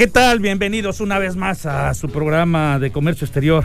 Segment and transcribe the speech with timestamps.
[0.00, 0.38] ¿Qué tal?
[0.38, 3.64] Bienvenidos una vez más a su programa de comercio exterior.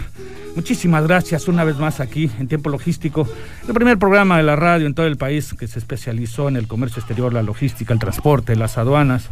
[0.54, 3.26] Muchísimas gracias una vez más aquí en Tiempo Logístico,
[3.66, 6.68] el primer programa de la radio en todo el país que se especializó en el
[6.68, 9.30] comercio exterior, la logística, el transporte, las aduanas.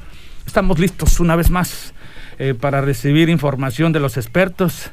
[0.48, 1.93] Estamos listos una vez más
[2.39, 4.91] eh, para recibir información de los expertos.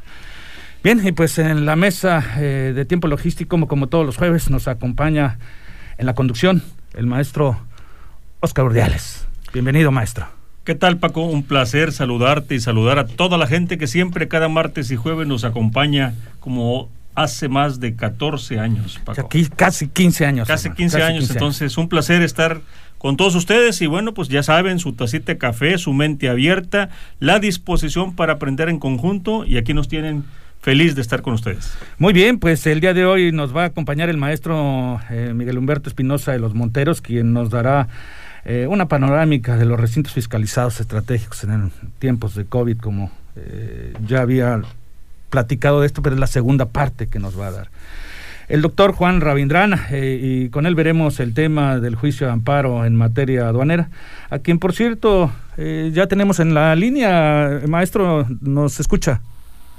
[0.83, 4.51] Bien, y pues en la mesa eh, de Tiempo Logístico, como, como todos los jueves,
[4.51, 5.39] nos acompaña
[5.97, 6.61] en la conducción
[6.95, 7.61] el maestro
[8.41, 9.29] Oscar Urdiales.
[9.53, 10.40] Bienvenido, maestro.
[10.71, 11.25] ¿Qué tal, Paco?
[11.25, 15.27] Un placer saludarte y saludar a toda la gente que siempre cada martes y jueves
[15.27, 19.21] nos acompaña como hace más de 14 años, Paco.
[19.21, 20.47] Aquí casi 15 años.
[20.47, 22.61] Casi hermano, 15 casi años, entonces un placer estar
[22.99, 26.91] con todos ustedes y bueno, pues ya saben, su tacita de café, su mente abierta,
[27.19, 30.23] la disposición para aprender en conjunto y aquí nos tienen
[30.61, 31.75] feliz de estar con ustedes.
[31.99, 35.59] Muy bien, pues el día de hoy nos va a acompañar el maestro eh, Miguel
[35.59, 37.89] Humberto Espinosa de los Monteros, quien nos dará
[38.45, 44.21] eh, una panorámica de los recintos fiscalizados estratégicos en tiempos de COVID, como eh, ya
[44.21, 44.63] había
[45.31, 47.71] platicado de esto, pero es la segunda parte que nos va a dar.
[48.51, 52.85] El doctor Juan Ravindrana, eh, y con él veremos el tema del juicio de amparo
[52.85, 53.91] en materia aduanera,
[54.29, 57.61] a quien, por cierto, eh, ya tenemos en la línea.
[57.69, 59.21] Maestro, ¿nos escucha?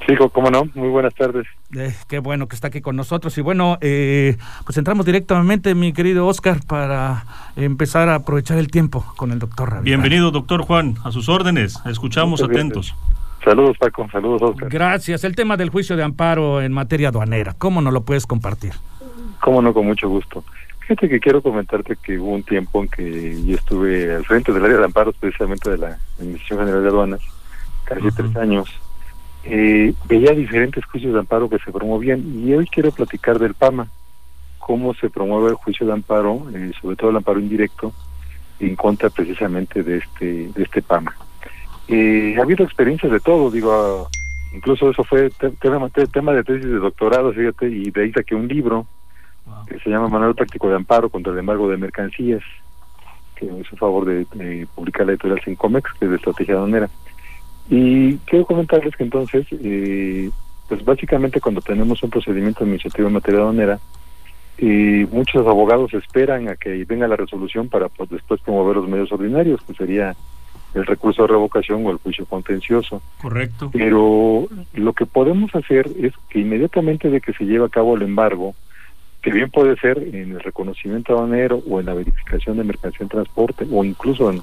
[0.07, 0.65] Sí, cómo no.
[0.73, 1.45] Muy buenas tardes.
[1.75, 3.37] Eh, qué bueno que está aquí con nosotros.
[3.37, 9.05] Y bueno, eh, pues entramos directamente, mi querido Oscar, para empezar a aprovechar el tiempo
[9.15, 9.81] con el doctor.
[9.83, 11.79] Bienvenido, doctor Juan, a sus órdenes.
[11.85, 12.95] Escuchamos Muchas atentos.
[13.43, 14.07] Saludos, Paco.
[14.11, 14.69] Saludos, Oscar.
[14.69, 15.23] Gracias.
[15.23, 18.73] El tema del juicio de amparo en materia aduanera, ¿cómo nos lo puedes compartir?
[19.39, 20.43] Cómo no, con mucho gusto.
[20.81, 24.65] Fíjate que quiero comentarte que hubo un tiempo en que yo estuve al frente del
[24.65, 27.21] área de amparos, precisamente de la Administración General de Aduanas,
[27.85, 28.69] casi tres años.
[29.43, 33.87] Eh, veía diferentes juicios de amparo que se promovían y hoy quiero platicar del PAMA,
[34.59, 37.91] cómo se promueve el juicio de amparo, eh, sobre todo el amparo indirecto,
[38.59, 41.15] en contra precisamente de este de este PAMA.
[41.87, 44.07] Eh, ha habido experiencias de todo, digo,
[44.53, 48.11] incluso eso fue te- tema, te- tema de tesis de doctorado, fíjate, y de ahí
[48.11, 48.85] saqué un libro
[49.65, 52.43] que se llama Manual Práctico de Amparo contra el Embargo de Mercancías,
[53.35, 56.89] que me hizo favor de, de publicar la editorial Sincomex, que es de estrategia aduanera.
[57.71, 60.29] Y quiero comentarles que entonces, eh,
[60.67, 63.79] pues básicamente cuando tenemos un procedimiento administrativo en materia aduanera,
[64.57, 69.09] eh, muchos abogados esperan a que venga la resolución para pues, después promover los medios
[69.13, 70.13] ordinarios, que sería
[70.73, 73.01] el recurso de revocación o el juicio contencioso.
[73.21, 73.69] Correcto.
[73.71, 78.01] Pero lo que podemos hacer es que inmediatamente de que se lleve a cabo el
[78.01, 78.53] embargo,
[79.21, 83.09] que bien puede ser en el reconocimiento aduanero o en la verificación de mercancía en
[83.09, 84.41] transporte o incluso en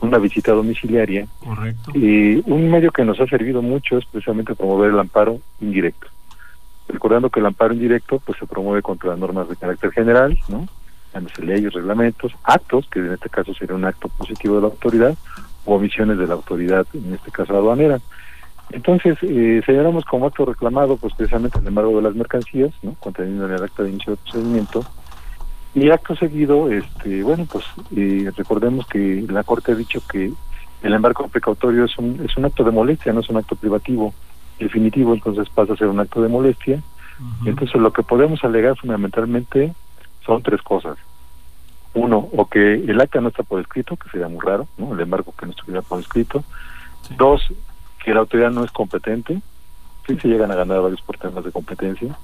[0.00, 1.92] una visita domiciliaria, Correcto.
[1.94, 6.08] eh, un medio que nos ha servido mucho es precisamente promover el amparo indirecto.
[6.88, 10.66] Recordando que el amparo indirecto pues se promueve contra las normas de carácter general, ¿no?
[11.12, 15.16] Llámese leyes, reglamentos, actos, que en este caso sería un acto positivo de la autoridad,
[15.64, 18.00] o omisiones de la autoridad, en este caso aduanera.
[18.70, 22.94] Entonces, eh, señalamos como acto reclamado, pues precisamente el embargo de las mercancías, ¿no?
[22.94, 24.84] Contenido en el acta de inicio de procedimiento.
[25.74, 27.64] Y acto seguido, este, bueno, pues
[27.94, 30.32] eh, recordemos que la Corte ha dicho que
[30.82, 34.14] el embargo precautorio es un, es un acto de molestia, no es un acto privativo
[34.58, 36.82] definitivo, entonces pasa a ser un acto de molestia.
[37.18, 37.48] Ujú.
[37.48, 39.72] Entonces, lo que podemos alegar fundamentalmente
[40.24, 40.96] son tres cosas.
[41.94, 44.94] Uno, o que el acta no está por escrito, que sería muy raro, ¿no?
[44.94, 46.44] El embargo que no estuviera por escrito.
[47.08, 47.14] Sí.
[47.16, 47.42] Dos,
[48.04, 49.40] que la autoridad no es competente.
[50.06, 52.16] Sí se llegan a ganar varios por temas de competencia.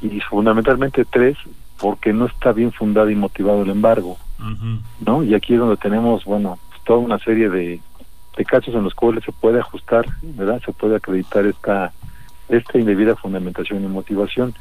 [0.00, 1.36] Y fundamentalmente tres,
[1.82, 4.16] porque no está bien fundado y motivado el embargo.
[5.04, 5.24] ¿no?
[5.24, 7.80] Y aquí es donde tenemos, bueno, pues, toda una serie de,
[8.36, 10.62] de casos en los cuales se puede ajustar, ¿verdad?
[10.64, 11.92] Se puede acreditar esta
[12.48, 14.54] esta indebida fundamentación y motivación.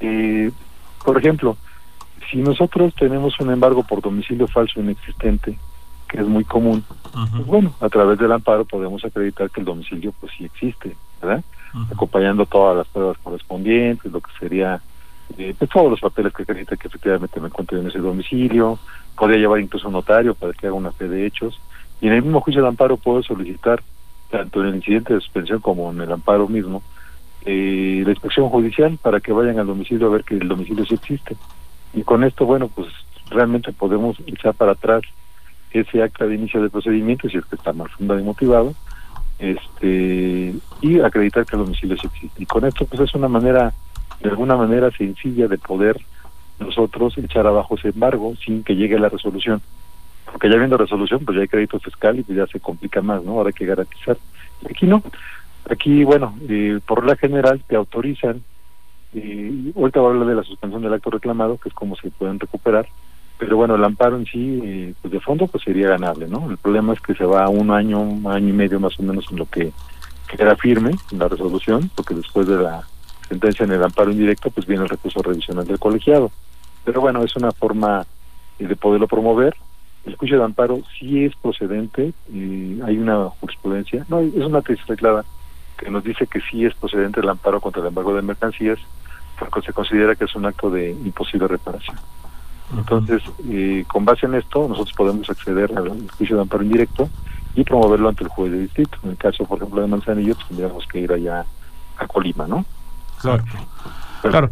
[0.00, 0.50] Eh,
[1.04, 1.56] por ejemplo,
[2.30, 5.56] si nosotros tenemos un embargo por domicilio falso inexistente,
[6.08, 10.12] que es muy común, pues bueno, a través del amparo podemos acreditar que el domicilio
[10.18, 11.44] pues sí existe, ¿verdad?
[11.92, 14.80] Acompañando todas las pruebas correspondientes, lo que sería
[15.38, 18.78] eh, todos los papeles que acreditan que efectivamente me encuentro en ese domicilio,
[19.16, 21.60] podría llevar incluso un notario para que haga una fe de hechos,
[22.00, 23.82] y en el mismo juicio de amparo puedo solicitar,
[24.30, 26.82] tanto en el incidente de suspensión como en el amparo mismo,
[27.44, 30.94] eh, la inspección judicial para que vayan al domicilio a ver que el domicilio sí
[30.94, 31.36] existe.
[31.92, 32.88] Y con esto, bueno, pues
[33.30, 35.02] realmente podemos echar para atrás
[35.70, 38.74] ese acta de inicio de procedimiento, si es que está mal fundado y motivado,
[39.38, 42.42] este, y acreditar que el domicilio sí existe.
[42.42, 43.72] Y con esto, pues es una manera,
[44.20, 46.00] de alguna manera sencilla de poder
[46.58, 49.60] nosotros echar abajo ese embargo sin que llegue la resolución.
[50.24, 53.22] Porque ya viendo resolución, pues ya hay crédito fiscal y pues ya se complica más,
[53.22, 53.32] ¿no?
[53.32, 54.16] Ahora hay que garantizar.
[54.68, 55.02] Aquí no.
[55.70, 58.42] Aquí, bueno, eh, por la general te autorizan,
[59.12, 62.10] y ahorita voy a hablar de la suspensión del acto reclamado, que es como se
[62.10, 62.86] pueden recuperar,
[63.38, 66.50] pero bueno, el amparo en sí, eh, pues de fondo, pues sería ganable, ¿no?
[66.50, 69.26] El problema es que se va un año, un año y medio más o menos
[69.30, 69.72] en lo que
[70.28, 72.86] queda firme en la resolución, porque después de la
[73.34, 76.30] sentencia en el amparo indirecto, pues viene el recurso revisional del colegiado.
[76.84, 78.06] Pero bueno, es una forma
[78.58, 79.54] eh, de poderlo promover.
[80.06, 84.84] El juicio de amparo sí es procedente, y hay una jurisprudencia, no, es una tesis
[84.96, 85.24] clara
[85.78, 88.78] que nos dice que sí es procedente el amparo contra el embargo de mercancías,
[89.38, 91.96] porque se considera que es un acto de imposible reparación.
[92.76, 97.08] Entonces, eh, con base en esto, nosotros podemos acceder al juicio de amparo indirecto
[97.54, 98.98] y promoverlo ante el juez de distrito.
[99.02, 101.44] En el caso, por ejemplo, de Manzanillo, pues tendríamos que ir allá
[101.98, 102.64] a Colima, ¿no?
[103.24, 103.44] Claro.
[104.22, 104.50] claro.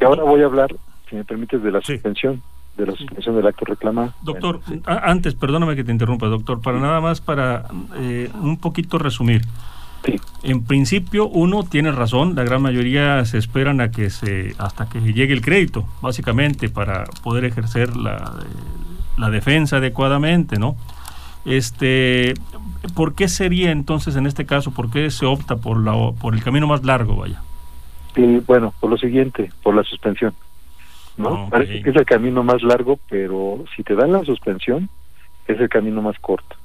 [0.00, 0.74] Y ahora voy a hablar,
[1.08, 2.42] si me permites, de la suspensión
[2.76, 4.12] de la suspensión del acto reclamado.
[4.22, 7.64] Doctor, antes, perdóname que te interrumpa, doctor, para nada más para
[7.96, 9.42] eh, un poquito resumir.
[10.42, 15.00] En principio, uno tiene razón, la gran mayoría se esperan a que se, hasta que
[15.00, 18.34] llegue el crédito, básicamente, para poder ejercer la,
[19.16, 20.76] la defensa adecuadamente, ¿no?
[21.44, 22.34] Este,
[22.94, 26.42] ¿Por qué sería entonces en este caso, por qué se opta por, la, por el
[26.42, 27.40] camino más largo, vaya?
[28.46, 30.34] Bueno, por lo siguiente, por la suspensión.
[31.16, 31.48] ¿no?
[31.50, 34.88] Parece que es el camino más largo, pero si te dan la suspensión,
[35.46, 36.56] es el camino más corto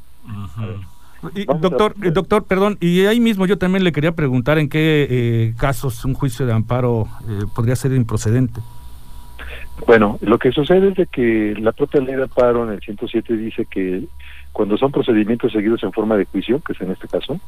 [1.60, 5.54] doctor, eh, doctor, perdón, y ahí mismo yo también le quería preguntar en qué eh,
[5.58, 8.60] casos un juicio de amparo eh, podría ser improcedente.
[9.86, 13.36] Bueno, lo que sucede es de que la propia ley de amparo en el 107
[13.36, 14.04] dice que
[14.52, 17.40] cuando son procedimientos seguidos en forma de juicio, que es en este caso,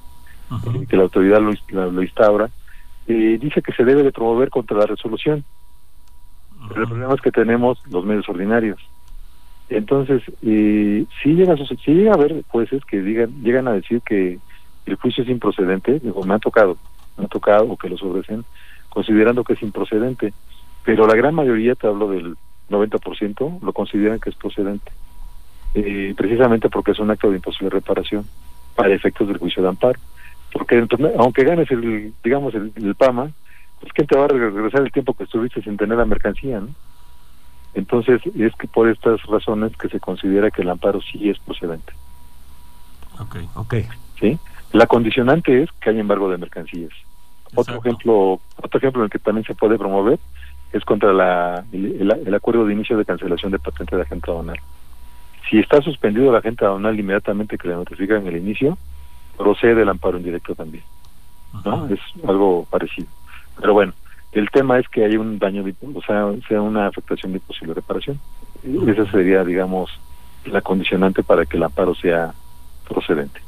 [0.87, 2.49] que la autoridad lo, lo instaura,
[3.07, 5.43] dice que se debe de promover contra la resolución.
[6.69, 8.79] Pero el problema es que tenemos los medios ordinarios.
[9.69, 14.39] Entonces, eh, si llega, si llega a haber jueces que digan, llegan a decir que
[14.85, 16.77] el juicio es improcedente, digo, me ha tocado,
[17.17, 18.43] me ha tocado que lo sobrecen,
[18.89, 20.33] considerando que es improcedente,
[20.83, 22.35] pero la gran mayoría, te hablo del
[22.69, 24.91] 90%, lo consideran que es procedente,
[25.73, 28.25] eh, precisamente porque es un acto de imposible reparación
[28.75, 29.99] para efectos del juicio de amparo.
[30.53, 33.31] Porque aunque ganes el, digamos, el, el PAMA,
[33.81, 36.69] pues ¿quién te va a regresar el tiempo que estuviste sin tener la mercancía, no?
[37.73, 41.91] Entonces, es que por estas razones que se considera que el amparo sí es procedente.
[43.19, 43.75] Ok, ok.
[44.19, 44.37] ¿Sí?
[44.73, 46.91] La condicionante es que haya embargo de mercancías.
[47.55, 50.19] Otro ejemplo, otro ejemplo en el que también se puede promover
[50.71, 54.59] es contra la, el, acuerdo de inicio de cancelación de patente de agente aduanal.
[55.49, 58.77] Si está suspendido la agente aduanal inmediatamente que le notifican el inicio,
[59.37, 60.83] procede el amparo indirecto también.
[61.65, 61.87] ¿no?
[61.87, 63.07] Es algo parecido.
[63.59, 63.93] Pero bueno,
[64.31, 65.63] el tema es que hay un daño,
[65.93, 68.19] o sea, sea una afectación de posible reparación.
[68.87, 69.91] Esa sería, digamos,
[70.45, 72.33] la condicionante para que el amparo sea
[72.87, 73.41] procedente.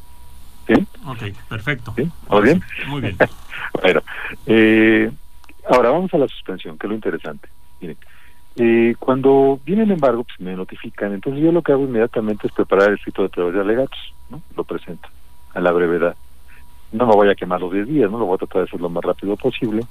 [0.67, 0.87] ¿Bien?
[1.05, 1.93] Ok, perfecto.
[1.95, 2.11] ¿Bien?
[2.43, 2.63] bien?
[2.87, 3.17] Muy bien.
[3.81, 4.01] bueno,
[4.45, 5.11] eh,
[5.69, 7.49] ahora vamos a la suspensión, que es lo interesante.
[7.81, 7.97] Miren,
[8.57, 11.13] eh, cuando viene el embargo, pues me notifican.
[11.13, 14.41] Entonces yo lo que hago inmediatamente es preparar el escrito de teoría de alegatos, ¿no?
[14.55, 15.07] Lo presento
[15.55, 16.15] a la brevedad.
[16.91, 18.19] No me voy a quemar los 10 días, ¿no?
[18.19, 19.83] Lo voy a tratar de hacer lo más rápido posible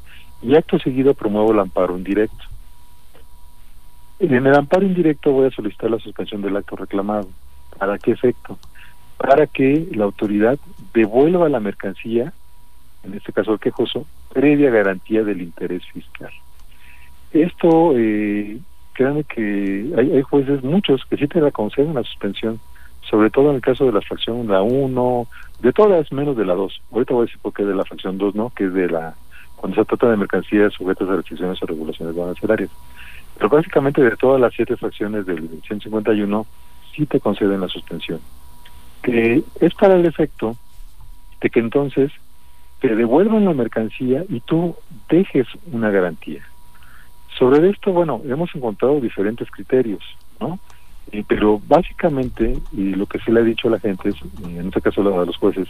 [0.43, 2.45] y acto seguido promuevo el amparo indirecto.
[4.21, 7.29] En el amparo indirecto voy a solicitar la suspensión del acto reclamado.
[7.79, 8.59] ¿Para qué efecto?
[9.17, 10.59] Para que la autoridad
[10.93, 12.33] devuelva la mercancía,
[13.03, 16.31] en este caso el quejoso, previa garantía del interés fiscal.
[17.33, 18.59] Esto, eh,
[18.93, 22.61] créanme que hay, hay, jueces, muchos, que sí te la conceden la suspensión,
[23.11, 25.27] sobre todo en el caso de la fracción la 1,
[25.65, 26.83] de todas menos de la 2.
[26.93, 28.51] Ahorita voy a decir por qué de la fracción 2, ¿no?
[28.51, 29.15] Que es de la
[29.57, 32.69] cuando se trata de mercancías sujetas a restricciones o regulaciones arancelarias.
[33.35, 36.47] Pero básicamente de todas las siete fracciones del 151
[36.95, 38.21] sí te conceden la suspensión,
[39.03, 40.55] que es para el efecto
[41.41, 42.13] de que entonces
[42.81, 44.77] te devuelvan la mercancía y tú
[45.09, 46.47] dejes una garantía.
[47.39, 50.05] Sobre esto, bueno, hemos encontrado diferentes criterios,
[50.39, 50.59] ¿no?
[51.29, 54.81] Pero básicamente, y lo que se le ha dicho a la gente, es, en este
[54.81, 55.69] caso a los jueces,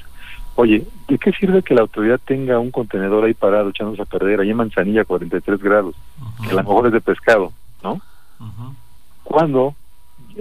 [0.54, 4.40] oye, ¿de qué sirve que la autoridad tenga un contenedor ahí parado echándose a perder,
[4.40, 5.94] ahí en Manzanilla a 43 grados,
[6.42, 8.00] que a lo mejor es de pescado, ¿no?
[9.22, 9.74] Cuando,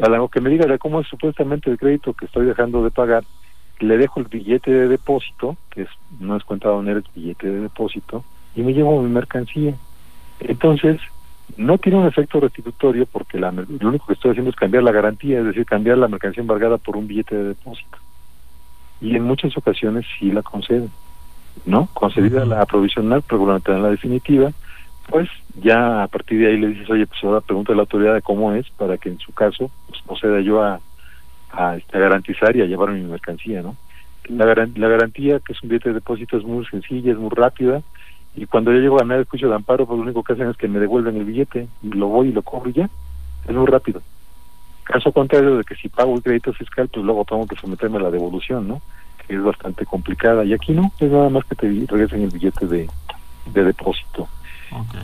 [0.01, 2.91] a lo que me diga de cómo es supuestamente el crédito que estoy dejando de
[2.91, 3.23] pagar,
[3.79, 7.61] le dejo el billete de depósito, que es, no es cuenta de es billete de
[7.61, 8.23] depósito,
[8.55, 9.75] y me llevo mi mercancía.
[10.39, 10.99] Entonces,
[11.57, 14.91] no tiene un efecto restitutorio porque la, lo único que estoy haciendo es cambiar la
[14.91, 17.97] garantía, es decir, cambiar la mercancía embargada por un billete de depósito.
[19.01, 20.89] Y en muchas ocasiones sí la conceden,
[21.65, 21.87] ¿no?
[21.93, 24.51] Concedida la provisional, pero la definitiva,
[25.09, 25.29] pues
[25.61, 28.21] ya a partir de ahí le dices, oye, pues ahora pregunta a la autoridad de
[28.21, 30.79] cómo es para que en su caso pues, proceda yo a,
[31.51, 33.75] a, este, garantizar y a llevar mi mercancía, ¿no?
[34.29, 37.81] La, la garantía, que es un billete de depósito, es muy sencilla, es muy rápida,
[38.35, 40.49] y cuando yo llego a ganar el juicio de amparo, pues lo único que hacen
[40.49, 42.89] es que me devuelven el billete, y lo voy y lo cobro y ya,
[43.47, 44.01] es muy rápido.
[44.83, 48.03] Caso contrario de que si pago el crédito fiscal, pues luego tengo que someterme a
[48.03, 48.81] la devolución, ¿no?
[49.27, 52.65] Que es bastante complicada, y aquí no, es nada más que te regresen el billete
[52.65, 52.89] de,
[53.53, 54.27] de depósito.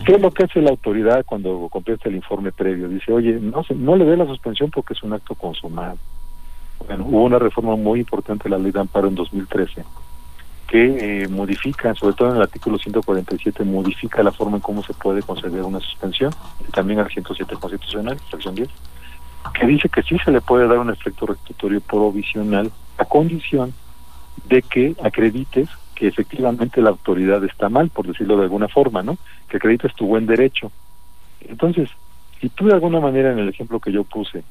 [0.04, 2.90] ¿Qué es lo que hace la autoridad cuando completa el informe previo?
[2.90, 5.98] Dice, oye, no, no le dé la suspensión porque es un acto consumado.
[6.88, 9.84] Bueno, hubo una reforma muy importante de la ley de amparo en 2013
[10.70, 14.94] que eh, modifica, sobre todo en el artículo 147, modifica la forma en cómo se
[14.94, 16.32] puede conceder una suspensión,
[16.68, 18.70] y también al 107 constitucional, sección 10,
[19.54, 23.74] que dice que sí se le puede dar un efecto restitutorio provisional a condición
[24.46, 29.18] de que acredites que efectivamente la autoridad está mal, por decirlo de alguna forma, ¿no?
[29.50, 30.72] Que acredites tu buen derecho.
[31.42, 31.90] Entonces,
[32.40, 34.44] si tú de alguna manera en el ejemplo que yo puse,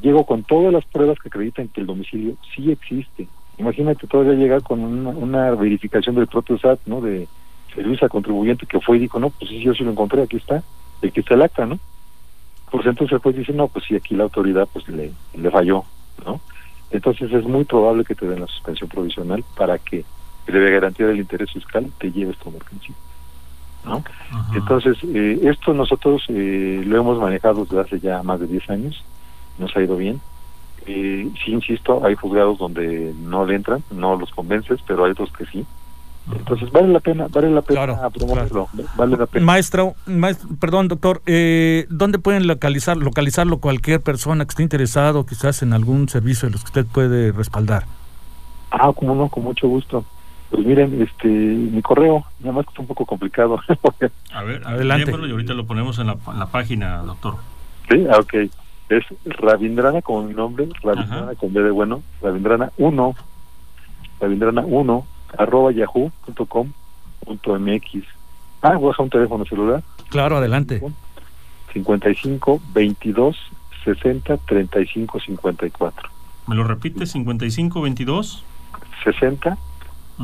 [0.00, 3.26] llego con todas las pruebas que acreditan que el domicilio sí existe,
[3.58, 7.00] imagínate todavía llegar con una, verificación del propio SAT, ¿no?
[7.00, 7.28] De
[7.74, 10.36] servicio al contribuyente que fue y dijo, no, pues sí, yo sí lo encontré, aquí
[10.36, 10.62] está,
[11.02, 11.78] aquí está el acta, ¿no?
[12.70, 15.84] Pues entonces pues dice, no, pues sí, aquí la autoridad pues le, le falló,
[16.24, 16.40] ¿no?
[16.90, 20.04] Entonces es muy probable que te den la suspensión provisional para que
[20.44, 22.94] que debe garantía del interés fiscal, te lleves tu mercancía.
[23.84, 24.02] ¿no?
[24.54, 29.04] Entonces, eh, esto nosotros eh, lo hemos manejado desde hace ya más de 10 años,
[29.58, 30.20] nos ha ido bien.
[30.86, 35.32] Eh, sí, insisto, hay juzgados donde no le entran, no los convences, pero hay otros
[35.32, 35.64] que sí.
[36.30, 39.44] Entonces vale la pena, vale la pena promoverlo, vale la pena.
[39.44, 39.94] Maestro,
[40.60, 46.08] perdón, doctor, eh, ¿dónde pueden localizar, localizarlo cualquier persona que esté interesado, quizás en algún
[46.08, 47.86] servicio de los que usted puede respaldar?
[48.70, 50.04] Ah, como no, con mucho gusto.
[50.50, 53.58] Pues miren, este, mi correo, nada más que está un poco complicado.
[54.32, 55.10] a ver, adelante.
[55.10, 57.36] y ahorita lo ponemos en la, página, doctor.
[57.90, 58.34] Sí, ah, ok.
[58.92, 63.14] Es Ravindrana como mi nombre, Ravindrana con B de bueno, Ravindrana 1,
[64.20, 65.06] Ravindrana 1,
[65.38, 66.74] arroba yahoo.com.mx.
[68.60, 69.82] Ah, voy a dejar un teléfono celular.
[70.10, 70.82] Claro, adelante.
[71.72, 73.36] 55 22
[73.84, 76.10] 60 35 54.
[76.46, 77.06] ¿Me lo repite?
[77.06, 78.44] 55 22
[79.04, 79.56] 60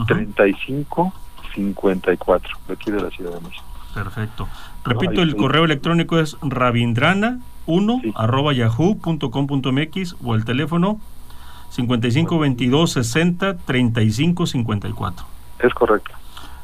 [0.07, 1.13] 35
[1.55, 3.65] 54 de aquí de la Ciudad de México.
[3.95, 4.47] Perfecto.
[4.89, 11.01] Repito, el correo electrónico es ravindrana 1 arroba yahoo.com.mx o el teléfono
[11.71, 15.27] 55 22 60 35 54.
[15.61, 16.13] Es correcto.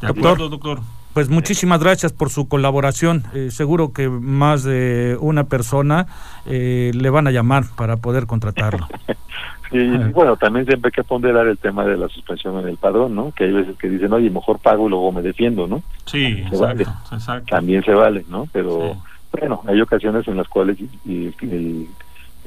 [0.00, 0.80] De acuerdo, doctor.
[1.14, 3.22] Pues muchísimas gracias por su colaboración.
[3.34, 6.06] Eh, seguro que más de una persona
[6.44, 8.88] eh, le van a llamar para poder contratarlo.
[9.72, 13.16] Y bueno, también siempre hay que ponderar el tema de la suspensión en el padrón,
[13.16, 13.32] ¿no?
[13.32, 15.82] Que hay veces que dicen, oye, mejor pago y luego me defiendo, ¿no?
[16.04, 16.84] Sí, exacto,
[17.48, 18.46] También se vale, ¿no?
[18.52, 18.96] Pero
[19.32, 21.88] bueno, hay ocasiones en las cuales el,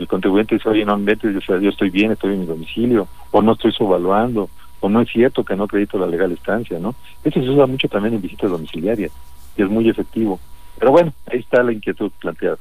[0.08, 3.54] contribuyente dice, oye, no inventes, yo, yo estoy bien, estoy en mi domicilio, o no
[3.54, 6.96] estoy subvaluando, o no es cierto que no acredito la legal estancia, ¿no?
[7.24, 9.12] Eso se usa mucho también en visitas domiciliarias
[9.56, 10.40] y es muy efectivo.
[10.80, 12.58] Pero bueno, ahí está la inquietud planteada.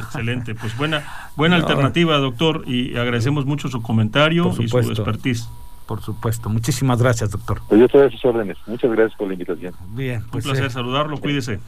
[0.00, 1.04] Excelente, pues buena
[1.36, 5.48] buena alternativa, doctor, y agradecemos mucho su comentario y su expertise.
[5.86, 7.60] Por supuesto, muchísimas gracias, doctor.
[7.68, 8.56] Pues yo estoy a sus órdenes.
[8.66, 9.74] Muchas gracias por la invitación.
[9.88, 11.60] Bien, pues, un placer eh, saludarlo, cuídese.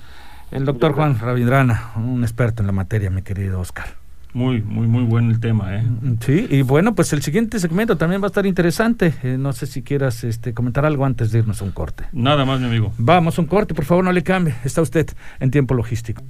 [0.50, 4.03] El doctor Juan Ravindrana, un experto en la materia, mi querido Oscar.
[4.34, 5.82] Muy, muy, muy bueno el tema, ¿eh?
[5.82, 9.14] Mm, sí, y bueno, pues el siguiente segmento también va a estar interesante.
[9.22, 12.04] Eh, no sé si quieras este, comentar algo antes de irnos a un corte.
[12.12, 12.92] Nada más, mi amigo.
[12.98, 14.52] Vamos a un corte, por favor, no le cambie.
[14.64, 16.20] Está usted en tiempo logístico.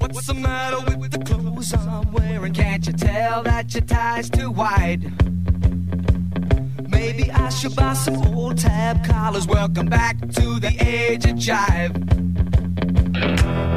[0.00, 2.52] What's the matter with the clothes I'm wearing?
[2.52, 5.08] Can't you tell that your tie's too wide?
[6.90, 9.46] Maybe I should buy some old tab collars.
[9.46, 11.94] Welcome back to the age of jive.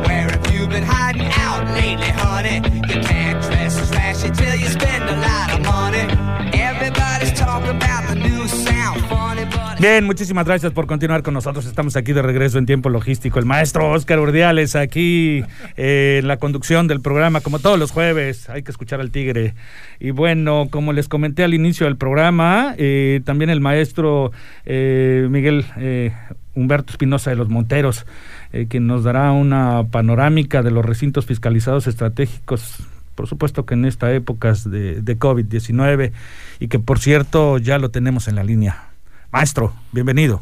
[0.08, 0.33] Where
[0.64, 2.56] have you been hiding out lately, honey?
[2.88, 6.58] You can't dress as flashy till you spend a lot of money.
[6.58, 9.33] Everybody's talking about the new sound, but...
[9.80, 11.66] Bien, muchísimas gracias por continuar con nosotros.
[11.66, 13.40] Estamos aquí de regreso en tiempo logístico.
[13.40, 15.44] El maestro Oscar Urdiales aquí
[15.78, 18.50] eh, en la conducción del programa, como todos los jueves.
[18.50, 19.56] Hay que escuchar al tigre.
[20.00, 24.32] Y bueno, como les comenté al inicio del programa, eh, también el maestro
[24.66, 26.14] eh, Miguel eh,
[26.56, 28.06] Humberto Espinosa de los Monteros,
[28.52, 32.78] eh, que nos dará una panorámica de los recintos fiscalizados estratégicos
[33.16, 36.12] por supuesto que en esta época de, de COVID-19
[36.60, 38.93] y que por cierto ya lo tenemos en la línea.
[39.34, 40.42] Maestro, bienvenido.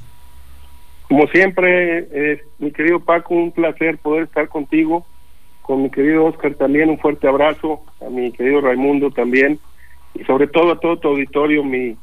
[1.08, 5.06] Como siempre, eh, mi querido Paco, un placer poder estar contigo,
[5.62, 9.60] con mi querido Oscar también, un fuerte abrazo, a mi querido Raimundo también,
[10.14, 11.96] y sobre todo a todo tu auditorio, mi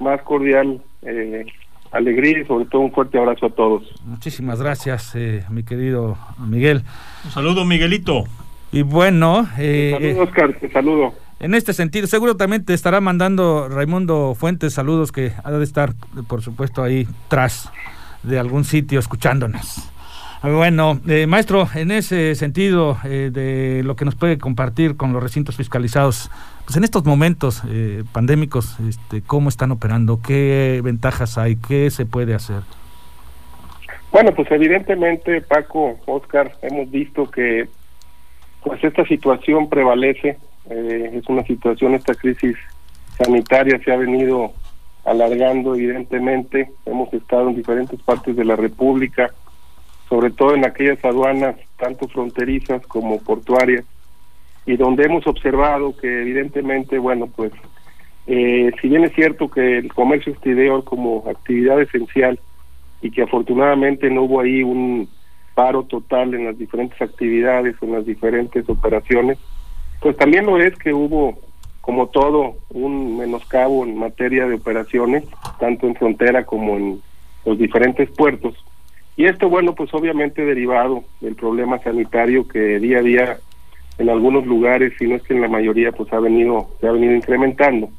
[0.00, 1.46] más cordial eh,
[1.92, 3.84] alegría y sobre todo un fuerte abrazo a todos.
[4.04, 6.82] Muchísimas gracias, eh, mi querido Miguel.
[7.24, 8.24] Un saludo, Miguelito.
[8.72, 9.46] Y bueno...
[9.58, 11.14] Eh, saludo, Oscar, te saludo.
[11.42, 15.90] En este sentido, seguro también te estará mandando Raimundo Fuentes saludos que ha de estar,
[16.28, 17.68] por supuesto, ahí tras
[18.22, 19.90] de algún sitio escuchándonos.
[20.44, 25.20] Bueno, eh, maestro, en ese sentido eh, de lo que nos puede compartir con los
[25.20, 26.30] recintos fiscalizados,
[26.64, 30.20] pues en estos momentos eh, pandémicos, este, ¿cómo están operando?
[30.24, 31.56] ¿Qué ventajas hay?
[31.56, 32.62] ¿Qué se puede hacer?
[34.12, 37.68] Bueno, pues evidentemente, Paco, Oscar, hemos visto que
[38.62, 40.38] pues esta situación prevalece,
[40.72, 42.56] es una situación, esta crisis
[43.18, 44.52] sanitaria se ha venido
[45.04, 49.32] alargando evidentemente, hemos estado en diferentes partes de la República,
[50.08, 53.84] sobre todo en aquellas aduanas tanto fronterizas como portuarias,
[54.64, 57.52] y donde hemos observado que evidentemente, bueno, pues
[58.26, 62.38] eh, si bien es cierto que el comercio exterior como actividad esencial
[63.00, 65.08] y que afortunadamente no hubo ahí un
[65.54, 69.38] paro total en las diferentes actividades en las diferentes operaciones,
[70.02, 71.38] pues también lo es que hubo,
[71.80, 75.24] como todo, un menoscabo en materia de operaciones,
[75.58, 77.02] tanto en frontera como en
[77.44, 78.54] los diferentes puertos,
[79.16, 83.36] y esto, bueno, pues obviamente derivado del problema sanitario que día a día
[83.98, 86.92] en algunos lugares, si no es que en la mayoría, pues ha venido, se ha
[86.92, 87.90] venido incrementando.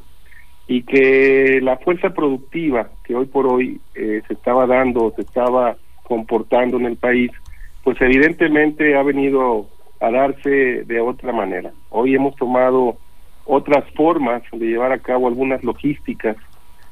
[0.67, 5.77] Y que la fuerza productiva que hoy por hoy eh, se estaba dando, se estaba
[6.03, 7.31] comportando en el país,
[7.83, 9.67] pues evidentemente ha venido
[10.03, 11.71] a darse de otra manera.
[11.89, 12.97] Hoy hemos tomado
[13.45, 16.35] otras formas de llevar a cabo algunas logísticas,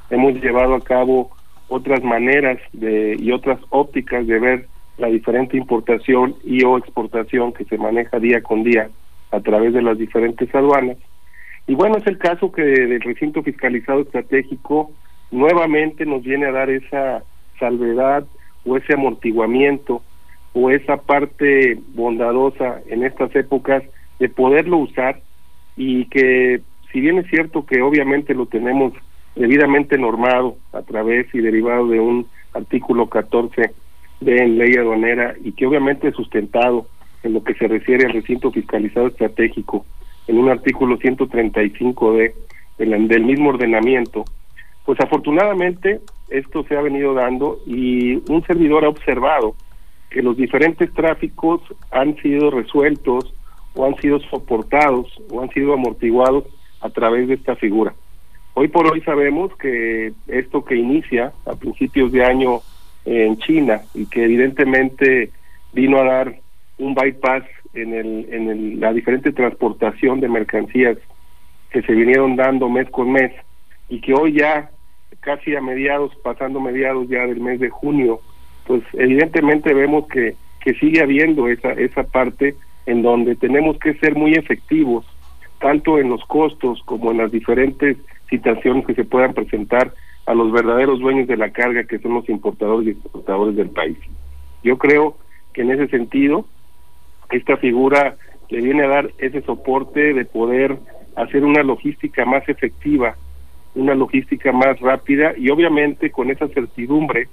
[0.10, 1.30] hemos llevado a cabo
[1.68, 7.66] otras maneras de, y otras ópticas de ver la diferente importación y o exportación que
[7.66, 8.90] se maneja día con día
[9.32, 10.98] a través de las diferentes aduanas.
[11.68, 14.90] Y bueno, es el caso que del recinto fiscalizado estratégico
[15.32, 17.24] nuevamente nos viene a dar esa
[17.60, 18.24] salvedad
[18.66, 20.02] o ese amortiguamiento
[20.54, 23.84] o esa parte bondadosa en estas épocas
[24.20, 25.22] de poderlo usar
[25.78, 26.62] y que
[26.92, 28.94] si bien es cierto que obviamente lo tenemos
[29.36, 33.72] debidamente normado a través y derivado de un artículo 14
[34.20, 36.88] de ley aduanera y que obviamente sustentado
[37.24, 39.86] en lo que se refiere al recinto fiscalizado estratégico
[40.28, 42.36] en un artículo 135 de
[42.78, 44.26] del, del mismo ordenamiento
[44.86, 49.56] pues afortunadamente esto se ha venido dando y un servidor ha observado
[50.12, 53.34] que los diferentes tráficos han sido resueltos
[53.74, 56.44] o han sido soportados o han sido amortiguados
[56.82, 57.94] a través de esta figura.
[58.54, 62.60] Hoy por hoy sabemos que esto que inicia a principios de año
[63.06, 65.32] en China y que evidentemente
[65.72, 66.36] vino a dar
[66.78, 67.44] un bypass
[67.74, 70.98] en, el, en la diferente transportación de mercancías
[71.70, 73.32] que se vinieron dando mes con mes
[73.88, 74.70] y que hoy ya
[75.22, 78.20] casi a mediados, pasando mediados ya del mes de junio,
[78.66, 84.16] pues evidentemente vemos que, que sigue habiendo esa, esa parte en donde tenemos que ser
[84.16, 85.06] muy efectivos,
[85.60, 87.98] tanto en los costos como en las diferentes
[88.30, 89.94] situaciones que se puedan presentar
[90.26, 93.98] a los verdaderos dueños de la carga, que son los importadores y exportadores del país.
[94.64, 95.18] Yo creo
[95.54, 96.46] que en ese sentido,
[97.32, 98.16] esta figura
[98.50, 100.78] le viene a dar ese soporte de poder
[101.16, 103.16] hacer una logística más efectiva,
[103.76, 107.28] una logística más rápida y obviamente con esa certidumbre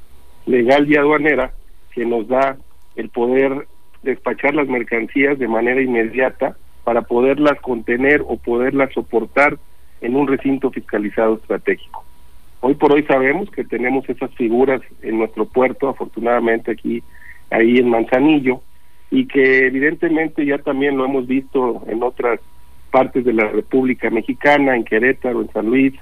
[0.48, 1.52] legal y aduanera
[1.92, 2.56] que nos da
[2.96, 3.66] el poder
[4.02, 9.58] despachar las mercancías de manera inmediata para poderlas contener o poderlas soportar
[10.00, 12.04] en un recinto fiscalizado estratégico.
[12.60, 17.02] Hoy por hoy sabemos que tenemos esas figuras en nuestro puerto, afortunadamente aquí,
[17.50, 18.62] ahí en Manzanillo,
[19.10, 22.40] y que evidentemente ya también lo hemos visto en otras
[22.90, 25.94] partes de la República Mexicana, en Querétaro, en San Luis.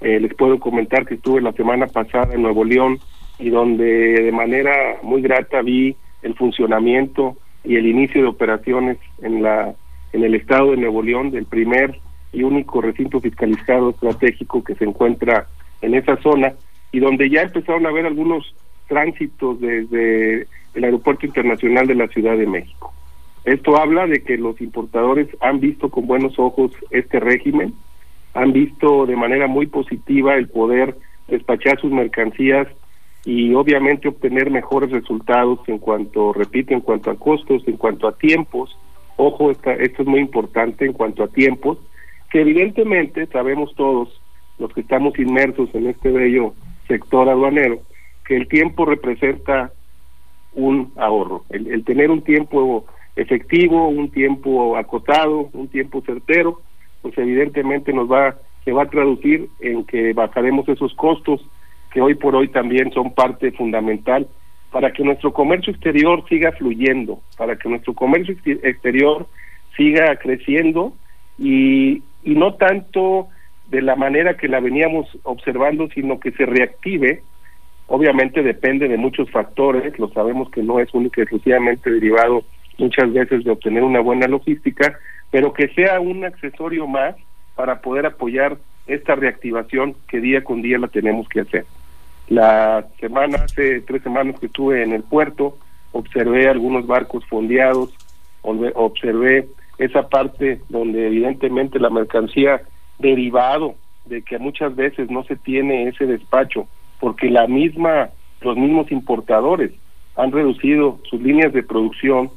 [0.00, 2.98] Eh, les puedo comentar que estuve la semana pasada en Nuevo León
[3.38, 3.84] y donde
[4.22, 9.74] de manera muy grata vi el funcionamiento y el inicio de operaciones en la
[10.12, 11.98] en el estado de Nuevo León del primer
[12.32, 15.48] y único recinto fiscalizado estratégico que se encuentra
[15.82, 16.54] en esa zona
[16.92, 18.54] y donde ya empezaron a haber algunos
[18.86, 22.92] tránsitos desde el Aeropuerto Internacional de la Ciudad de México.
[23.44, 27.74] Esto habla de que los importadores han visto con buenos ojos este régimen,
[28.34, 30.96] han visto de manera muy positiva el poder
[31.28, 32.68] despachar sus mercancías
[33.24, 38.16] y obviamente obtener mejores resultados en cuanto, repito, en cuanto a costos, en cuanto a
[38.16, 38.76] tiempos
[39.16, 41.78] Ojo, esto es muy importante en cuanto a tiempos,
[42.30, 44.20] que evidentemente sabemos todos,
[44.58, 46.54] los que estamos inmersos en este bello
[46.88, 47.80] sector aduanero,
[48.26, 49.72] que el tiempo representa
[50.54, 51.44] un ahorro.
[51.50, 56.60] El, tener un tiempo efectivo, un tiempo acotado, un tiempo certero,
[57.02, 61.44] pues evidentemente nos va, se va a traducir en que bajaremos esos costos
[61.94, 64.26] que hoy por hoy también son parte fundamental
[64.72, 69.28] para que nuestro comercio exterior siga fluyendo, para que nuestro comercio exterior
[69.76, 70.92] siga creciendo
[71.38, 73.28] y, no tanto
[73.68, 77.22] de la manera que la veníamos observando, sino que se reactive.
[77.86, 82.42] Obviamente depende de muchos factores, lo sabemos que no es único y exclusivamente derivado
[82.76, 84.98] muchas veces de obtener una buena logística,
[85.30, 87.14] pero que sea un accesorio más
[87.54, 88.56] para poder apoyar
[88.88, 91.64] esta reactivación que día con día la tenemos que hacer.
[92.28, 95.58] La semana, hace tres semanas que estuve en el puerto,
[95.92, 97.94] observé algunos barcos fondeados,
[98.42, 102.62] observé esa parte donde evidentemente la mercancía
[102.98, 103.74] derivado
[104.06, 106.66] de que muchas veces no se tiene ese despacho
[107.00, 108.10] porque la misma
[108.40, 109.72] los mismos importadores
[110.16, 112.30] han reducido sus líneas de producción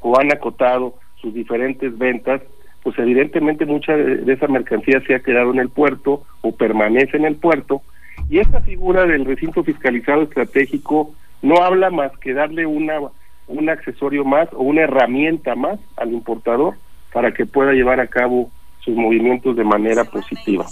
[0.00, 2.42] o han acotado sus diferentes ventas,
[2.82, 7.26] pues evidentemente mucha de esa mercancía se ha quedado en el puerto o permanece en
[7.26, 7.82] el puerto
[8.30, 11.12] y esta figura del recinto fiscalizado estratégico
[11.42, 13.00] no habla más que darle una
[13.48, 16.74] un accesorio más o una herramienta más al importador
[17.12, 20.66] para que pueda llevar a cabo sus movimientos de manera positiva.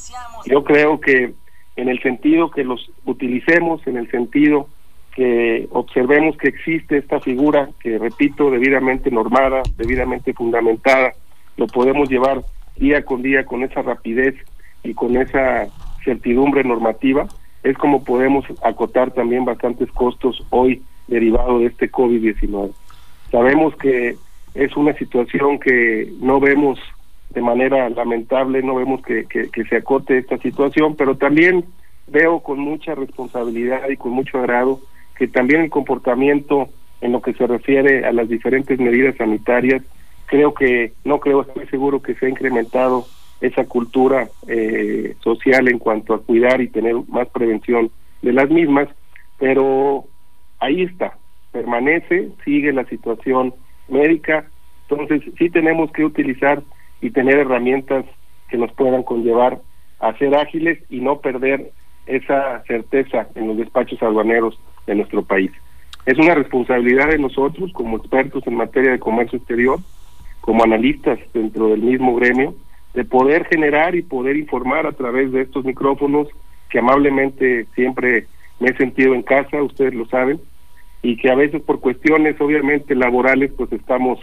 [0.47, 1.35] Yo creo que
[1.75, 4.69] en el sentido que los utilicemos, en el sentido
[5.15, 11.15] que observemos que existe esta figura, que repito, debidamente normada, debidamente fundamentada,
[11.57, 12.43] lo podemos llevar
[12.77, 14.37] día con día con esa rapidez
[14.85, 15.67] y con esa
[16.05, 17.27] certidumbre normativa,
[17.63, 22.71] es como podemos acotar también bastantes costos hoy derivado de este COVID-19.
[23.31, 24.17] Sabemos que
[24.55, 26.79] es una situación que no vemos
[27.31, 31.65] de manera lamentable, no vemos que, que, se acote esta situación, pero también
[32.07, 34.81] veo con mucha responsabilidad y con mucho agrado
[35.17, 36.69] que también el comportamiento
[37.01, 39.83] en lo que se refiere a las diferentes medidas sanitarias,
[40.27, 43.07] creo que, no creo, estoy seguro que se ha incrementado
[43.41, 47.91] esa cultura eh, social en cuanto a cuidar y tener más prevención
[48.23, 48.89] de las mismas,
[49.39, 50.05] pero
[50.59, 51.17] ahí está,
[51.53, 53.55] permanece, sigue la situación
[53.89, 54.47] médica,
[54.89, 56.63] entonces sí tenemos que utilizar
[57.01, 58.05] y tener herramientas
[58.49, 59.61] que nos puedan conllevar
[60.01, 61.73] a ser ágiles y no perder
[62.07, 65.53] esa certeza en los despachos aduaneros de nuestro país.
[66.07, 69.79] Es una responsabilidad de nosotros como expertos en materia de comercio exterior,
[70.41, 72.55] como analistas dentro del mismo gremio,
[72.99, 76.27] de poder generar y poder informar a través de estos micrófonos
[76.69, 78.27] que amablemente siempre
[78.59, 80.41] me he sentido en casa, ustedes lo saben,
[81.01, 84.19] y que a veces por cuestiones obviamente laborales pues estamos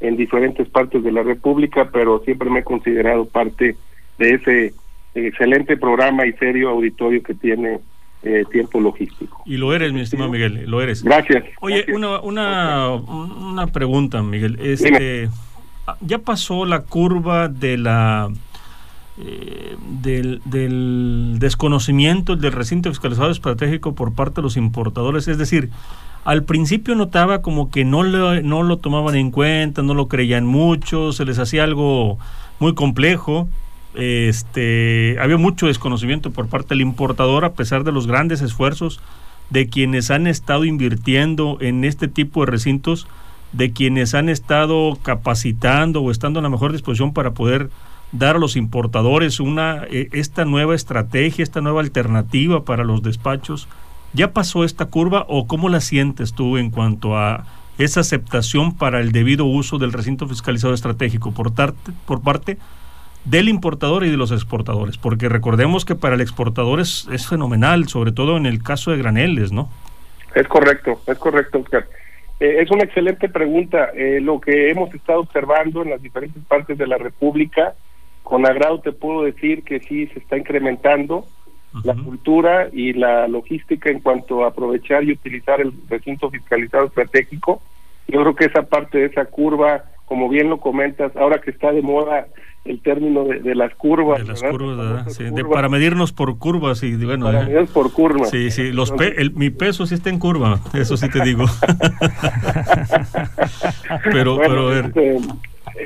[0.00, 3.76] en diferentes partes de la República, pero siempre me he considerado parte
[4.18, 4.74] de ese
[5.14, 7.78] excelente programa y serio auditorio que tiene
[8.24, 9.42] eh, tiempo logístico.
[9.46, 11.02] Y lo eres, mi estimado Miguel, lo eres.
[11.02, 11.44] Gracias.
[11.62, 14.58] Oye, Una, una, una pregunta, Miguel.
[14.60, 15.30] Este,
[16.00, 18.30] ya pasó la curva de la
[19.18, 25.70] eh, del, del desconocimiento del recinto fiscalizado estratégico por parte de los importadores, es decir,
[26.24, 30.46] al principio notaba como que no lo, no lo tomaban en cuenta, no lo creían
[30.46, 32.18] mucho, se les hacía algo
[32.58, 33.48] muy complejo.
[33.94, 39.00] Este, había mucho desconocimiento por parte del importador a pesar de los grandes esfuerzos
[39.50, 43.06] de quienes han estado invirtiendo en este tipo de recintos,
[43.52, 47.70] de quienes han estado capacitando o estando en la mejor disposición para poder
[48.12, 53.68] dar a los importadores una eh, esta nueva estrategia, esta nueva alternativa para los despachos
[54.14, 57.44] ¿Ya pasó esta curva o cómo la sientes tú en cuanto a
[57.76, 62.58] esa aceptación para el debido uso del recinto fiscalizado estratégico por, por parte
[63.24, 64.96] del importador y de los exportadores?
[64.96, 69.52] Porque recordemos que para el exportador es, fenomenal, sobre todo en el caso de graneles,
[69.52, 69.68] ¿no?
[70.34, 71.86] Es correcto, es correcto, Oscar.
[72.40, 73.90] Eh, es una excelente pregunta.
[73.94, 77.74] Eh, lo que hemos estado observando en las diferentes partes de la República,
[78.22, 81.26] con agrado te puedo decir que sí se está incrementando
[81.84, 87.62] la cultura y la logística en cuanto a aprovechar y utilizar el recinto fiscalizado estratégico.
[88.08, 91.70] Yo creo que esa parte de esa curva, como bien lo comentas, ahora que está
[91.70, 92.26] de moda
[92.64, 94.20] el término de, las curvas.
[94.20, 97.26] De las curvas, sí, para medirnos por curvas y bueno.
[97.26, 98.30] Para medirnos por curvas.
[98.30, 98.92] Sí, sí, los
[99.34, 101.44] mi peso sí está en curva, eso sí te digo.
[104.04, 104.86] pero, pero a ver.
[104.86, 105.18] Este,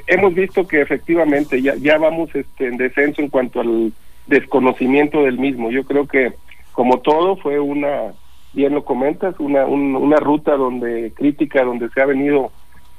[0.07, 3.93] hemos visto que efectivamente ya, ya vamos este, en descenso en cuanto al
[4.27, 5.71] desconocimiento del mismo.
[5.71, 6.33] Yo creo que,
[6.73, 8.13] como todo, fue una,
[8.53, 12.53] bien lo comentas, una, una ruta donde crítica, donde se ha venido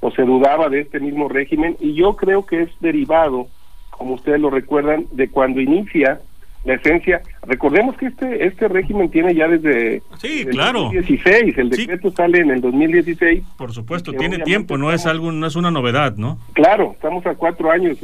[0.04, 3.48] o se dudaba de este mismo régimen y yo creo que es derivado,
[3.90, 6.20] como ustedes lo recuerdan, de cuando inicia
[6.66, 7.22] la esencia.
[7.44, 10.84] Recordemos que este este régimen tiene ya desde sí, claro.
[10.92, 13.44] 2016, el decreto sale en el 2016.
[13.58, 16.38] Por supuesto, tiene tiempo, no es algo, no es una novedad, ¿no?
[16.52, 17.98] Claro, estamos a cuatro años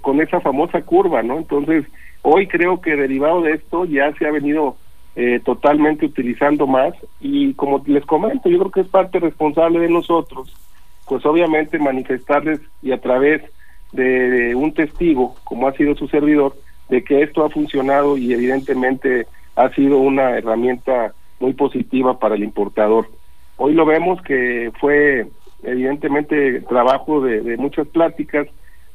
[0.00, 1.36] con esa famosa curva, ¿no?
[1.36, 1.84] Entonces,
[2.22, 4.78] hoy creo que derivado de esto ya se ha venido
[5.16, 9.90] eh, totalmente utilizando más y como les comento, yo creo que es parte responsable de
[9.90, 10.50] nosotros
[11.06, 13.42] pues obviamente manifestarles y a través
[13.92, 16.54] de, un testigo, como ha sido su servidor,
[16.88, 22.42] de que esto ha funcionado y evidentemente ha sido una herramienta muy positiva para el
[22.42, 23.08] importador.
[23.56, 25.26] Hoy lo vemos que fue
[25.62, 28.48] evidentemente trabajo de, de, muchas pláticas,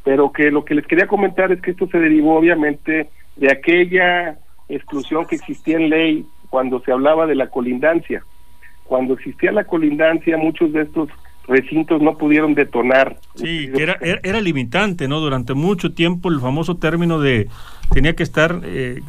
[0.03, 4.37] pero que lo que les quería comentar es que esto se derivó obviamente de aquella
[4.69, 8.23] exclusión que existía en ley cuando se hablaba de la colindancia.
[8.85, 11.09] Cuando existía la colindancia, muchos de estos
[11.47, 13.17] recintos no pudieron detonar.
[13.35, 15.19] Sí, que era, era, limitante, ¿no?
[15.19, 17.47] Durante mucho tiempo el famoso término de
[17.93, 19.01] tenía que estar eh,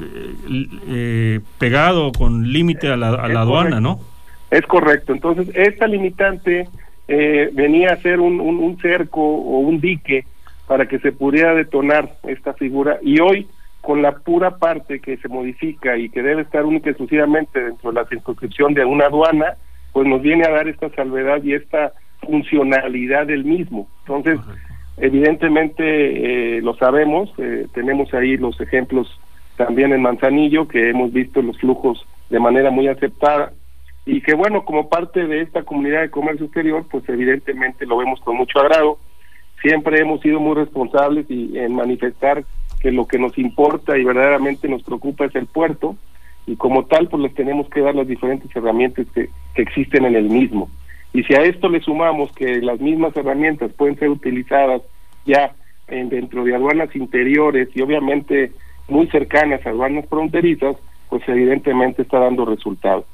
[0.89, 4.01] eh, pegado con límite a la, a la aduana, ¿no?
[4.51, 5.13] Es correcto.
[5.13, 6.69] Entonces, esta limitante
[7.09, 10.25] eh, venía a ser un, un, un, cerco o un dique
[10.67, 13.49] para que se pudiera detonar esta figura y hoy
[13.81, 17.91] con la pura parte que se modifica y que debe estar única y exclusivamente dentro
[17.91, 19.55] de la circunscripción de una aduana,
[19.93, 21.93] pues nos viene a dar esta salvedad y esta
[22.29, 23.89] funcionalidad del mismo.
[24.01, 24.39] Entonces,
[24.99, 29.19] evidentemente eh, lo sabemos, eh, tenemos ahí los ejemplos
[29.57, 33.53] también en Manzanillo, que hemos visto los flujos de manera muy aceptada
[34.05, 38.21] y que bueno, como parte de esta comunidad de comercio exterior, pues evidentemente lo vemos
[38.21, 38.99] con mucho agrado.
[39.63, 42.45] Siempre hemos sido muy responsables y en manifestar
[42.81, 45.97] que lo que nos importa y verdaderamente nos preocupa es el puerto
[46.47, 50.15] y como tal pues les tenemos que dar las diferentes herramientas que, que existen en
[50.15, 50.71] el mismo.
[51.13, 54.83] Y si a esto le sumamos que las mismas herramientas pueden ser utilizadas
[55.25, 55.55] ya
[55.89, 58.53] en, dentro de aduanas interiores y obviamente
[58.89, 60.77] muy cercanas a aduanas fronterizas,
[61.09, 63.05] pues evidentemente está dando resultados.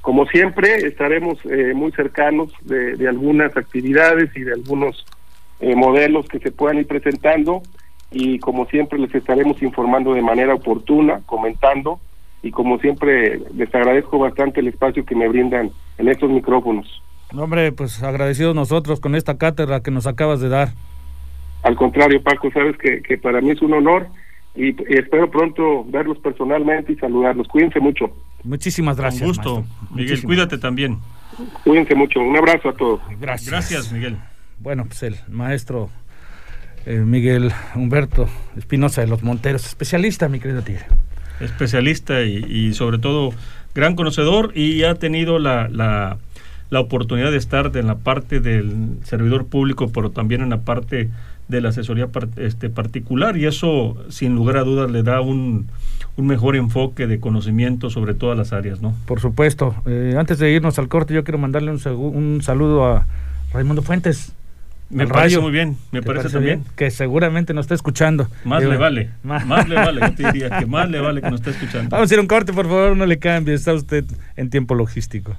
[0.00, 5.06] Como siempre, estaremos eh, muy cercanos de, de, algunas actividades y de algunos
[5.60, 7.62] eh, modelos que se puedan ir presentando
[8.10, 12.00] y como siempre les estaremos informando de manera oportuna, comentando
[12.42, 17.00] y como siempre les agradezco bastante el espacio que me brindan en estos micrófonos.
[17.34, 20.72] Hombre, pues agradecidos nosotros con esta cátedra que nos acabas de dar.
[21.62, 24.08] Al contrario, Paco, sabes que, que para mí es un honor
[24.54, 27.48] y, y, espero pronto verlos personalmente y saludarlos.
[27.48, 28.10] Cuídense mucho.
[28.42, 29.22] Muchísimas gracias.
[29.22, 29.54] Un gusto.
[29.54, 29.76] Maestro.
[29.80, 30.24] Miguel, Muchísimas.
[30.26, 30.98] cuídate también.
[31.64, 32.20] Cuídense mucho.
[32.20, 33.00] Un abrazo a todos.
[33.20, 33.50] Gracias.
[33.50, 34.18] Gracias, Miguel.
[34.58, 35.88] Bueno, pues el maestro
[36.84, 40.84] eh, Miguel Humberto Espinosa de los Monteros, especialista, mi querido Tigre.
[41.40, 43.30] Especialista y, y sobre todo
[43.74, 46.18] gran conocedor y ha tenido la, la
[46.72, 51.10] la oportunidad de estar en la parte del servidor público, pero también en la parte
[51.46, 52.08] de la asesoría
[52.38, 55.66] este, particular y eso sin lugar a dudas le da un,
[56.16, 58.94] un, mejor enfoque de conocimiento sobre todas las áreas, ¿no?
[59.04, 59.74] Por supuesto.
[59.84, 63.06] Eh, antes de irnos al corte yo quiero mandarle un, un saludo a
[63.52, 64.32] Raimundo Fuentes.
[64.88, 66.60] Me parece muy bien, me parece, parece también.
[66.60, 66.72] Bien?
[66.74, 68.28] Que seguramente nos está escuchando.
[68.46, 69.46] Más le vale, más.
[69.46, 71.90] más le vale, yo te diría que más le vale que nos esté escuchando.
[71.90, 74.06] Vamos a ir a un corte, por favor, no le cambie, está usted
[74.36, 75.36] en tiempo logístico.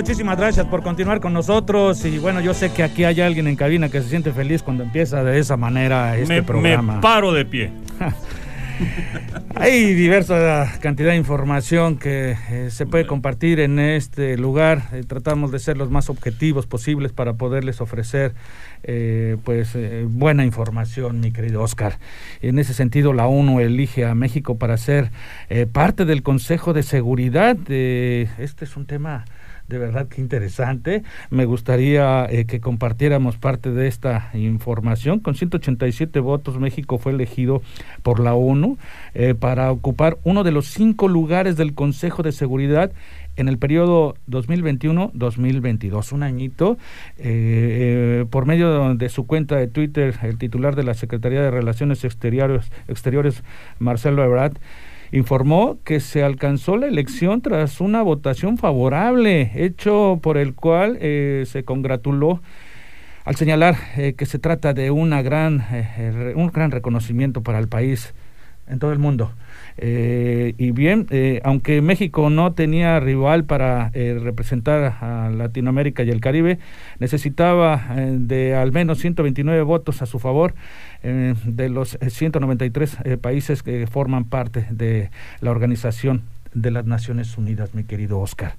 [0.00, 3.54] Muchísimas gracias por continuar con nosotros y bueno, yo sé que aquí hay alguien en
[3.54, 6.94] cabina que se siente feliz cuando empieza de esa manera este me, programa.
[6.94, 7.70] Me paro de pie.
[9.56, 14.84] Hay diversa cantidad de información que eh, se puede compartir en este lugar.
[14.92, 18.32] Eh, tratamos de ser los más objetivos posibles para poderles ofrecer
[18.82, 21.98] eh, pues eh, buena información, mi querido Oscar.
[22.40, 25.10] En ese sentido, la ONU elige a México para ser
[25.72, 27.58] parte del Consejo de Seguridad.
[27.68, 29.26] este es un tema
[29.70, 31.04] de verdad que interesante.
[31.30, 35.20] Me gustaría eh, que compartiéramos parte de esta información.
[35.20, 37.62] Con 187 votos, México fue elegido
[38.02, 38.78] por la ONU
[39.14, 42.90] eh, para ocupar uno de los cinco lugares del Consejo de Seguridad
[43.36, 46.76] en el periodo 2021-2022, un añito,
[47.16, 52.04] eh, por medio de su cuenta de Twitter, el titular de la Secretaría de Relaciones
[52.04, 53.44] Exteriores, Exteriores
[53.78, 54.56] Marcelo Ebrard,
[55.12, 61.44] informó que se alcanzó la elección tras una votación favorable, hecho por el cual eh,
[61.46, 62.40] se congratuló
[63.24, 67.68] al señalar eh, que se trata de una gran, eh, un gran reconocimiento para el
[67.68, 68.14] país
[68.66, 69.32] en todo el mundo.
[69.82, 76.10] Eh, y bien, eh, aunque México no tenía rival para eh, representar a Latinoamérica y
[76.10, 76.58] el Caribe,
[76.98, 80.54] necesitaba de al menos 129 votos a su favor
[81.02, 87.84] de los 193 países que forman parte de la Organización de las Naciones Unidas, mi
[87.84, 88.56] querido Oscar.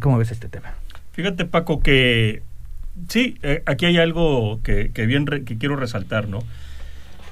[0.00, 0.74] ¿Cómo ves este tema?
[1.12, 2.42] Fíjate, Paco, que
[3.08, 6.40] sí, aquí hay algo que, bien que quiero resaltar, ¿no?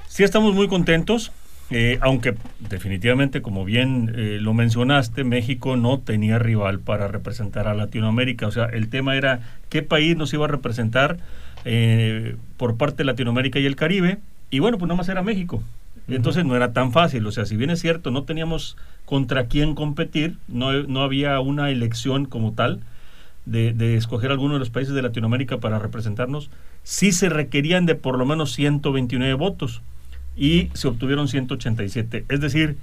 [0.07, 1.31] Sí estamos muy contentos
[1.71, 7.75] eh, aunque definitivamente, como bien eh, lo mencionaste, México no tenía rival para representar a
[7.75, 8.47] Latinoamérica.
[8.47, 11.17] O sea, el tema era qué país nos iba a representar
[11.65, 14.17] eh, por parte de Latinoamérica y el Caribe.
[14.49, 15.61] Y bueno, pues nada más era México.
[16.07, 17.27] Entonces no era tan fácil.
[17.27, 21.69] O sea, si bien es cierto, no teníamos contra quién competir, no, no había una
[21.69, 22.79] elección como tal
[23.45, 26.49] de, de escoger alguno de los países de Latinoamérica para representarnos,
[26.81, 29.83] sí se requerían de por lo menos 129 votos
[30.39, 32.25] y se obtuvieron 187.
[32.29, 32.77] Es decir,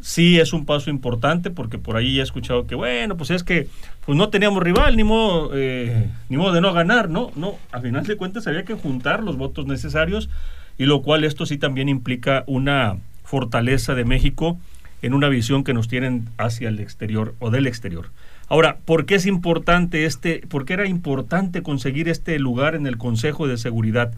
[0.00, 3.66] sí es un paso importante porque por ahí he escuchado que, bueno, pues es que
[4.04, 7.32] pues no teníamos rival, ni modo, eh, ni modo de no ganar, ¿no?
[7.34, 10.28] No, a final de cuentas había que juntar los votos necesarios
[10.76, 14.58] y lo cual esto sí también implica una fortaleza de México
[15.00, 18.10] en una visión que nos tienen hacia el exterior o del exterior.
[18.48, 22.98] Ahora, ¿por qué es importante este, por qué era importante conseguir este lugar en el
[22.98, 24.12] Consejo de Seguridad?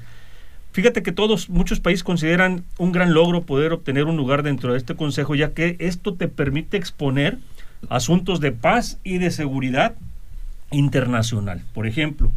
[0.72, 4.78] Fíjate que todos, muchos países consideran un gran logro poder obtener un lugar dentro de
[4.78, 7.38] este consejo, ya que esto te permite exponer
[7.88, 9.94] asuntos de paz y de seguridad
[10.70, 11.62] internacional.
[11.74, 12.30] Por ejemplo,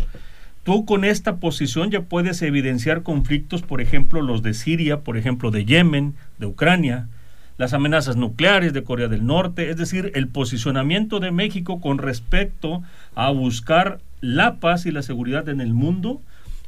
[0.63, 5.51] tú con esta posición ya puedes evidenciar conflictos, por ejemplo, los de Siria, por ejemplo,
[5.51, 7.09] de Yemen, de Ucrania,
[7.57, 12.81] las amenazas nucleares de Corea del Norte, es decir, el posicionamiento de México con respecto
[13.13, 16.21] a buscar la paz y la seguridad en el mundo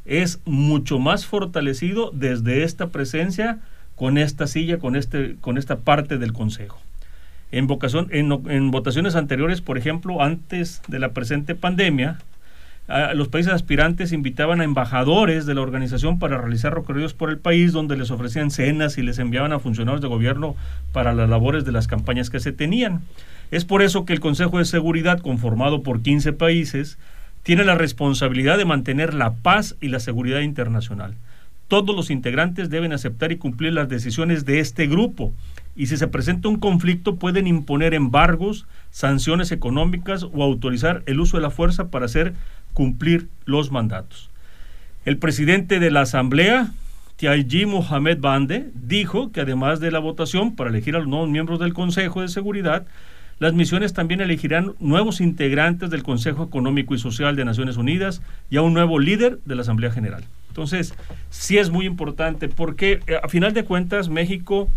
[0.05, 3.59] es mucho más fortalecido desde esta presencia
[3.95, 6.79] con esta silla, con, este, con esta parte del Consejo.
[7.51, 7.67] En,
[8.71, 12.17] votaciones anteriores, por ejemplo, antes de la presente pandemia,
[13.13, 17.71] los países aspirantes invitaban a embajadores de la organización para realizar recorridos por el país
[17.71, 20.55] donde les ofrecían cenas y les enviaban a funcionarios de gobierno
[20.91, 23.01] para las labores de las campañas que se tenían.
[23.51, 26.97] Es por eso que el Consejo de Seguridad, conformado por 15 países,
[27.45, 31.13] tiene la responsabilidad de mantener la paz y la seguridad internacional.
[31.67, 35.31] Todos los integrantes deben aceptar y cumplir las decisiones de este grupo
[35.75, 41.37] y si se presenta un conflicto pueden imponer embargos, sanciones económicas o autorizar el uso
[41.37, 42.33] de la fuerza para hacer
[42.73, 44.31] cumplir los mandatos.
[45.05, 46.71] El presidente de la Asamblea,
[47.17, 51.59] Tiaji Mohamed Bande, dijo que además de la votación para elegir a los nuevos miembros
[51.59, 52.87] del Consejo de Seguridad,
[53.39, 58.57] las misiones también elegirán nuevos integrantes del Consejo Económico y Social de Naciones Unidas y
[58.57, 60.23] a un nuevo líder de la Asamblea General.
[60.47, 60.93] Entonces,
[61.29, 64.69] sí es muy importante porque eh, a final de cuentas México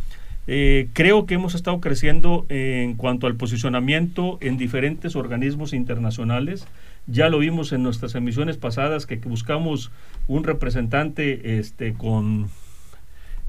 [0.49, 6.66] eh, creo que hemos estado creciendo en cuanto al posicionamiento en diferentes organismos internacionales.
[7.07, 9.92] Ya lo vimos en nuestras emisiones pasadas que, buscamos
[10.27, 12.49] un representante este, con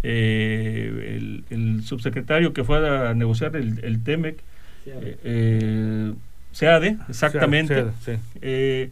[0.03, 4.43] eh, el, subsecretario que fue a negociar el, el TEMEC
[4.85, 6.13] eh,
[6.51, 7.85] SEADE, exactamente.
[8.41, 8.89] Eh,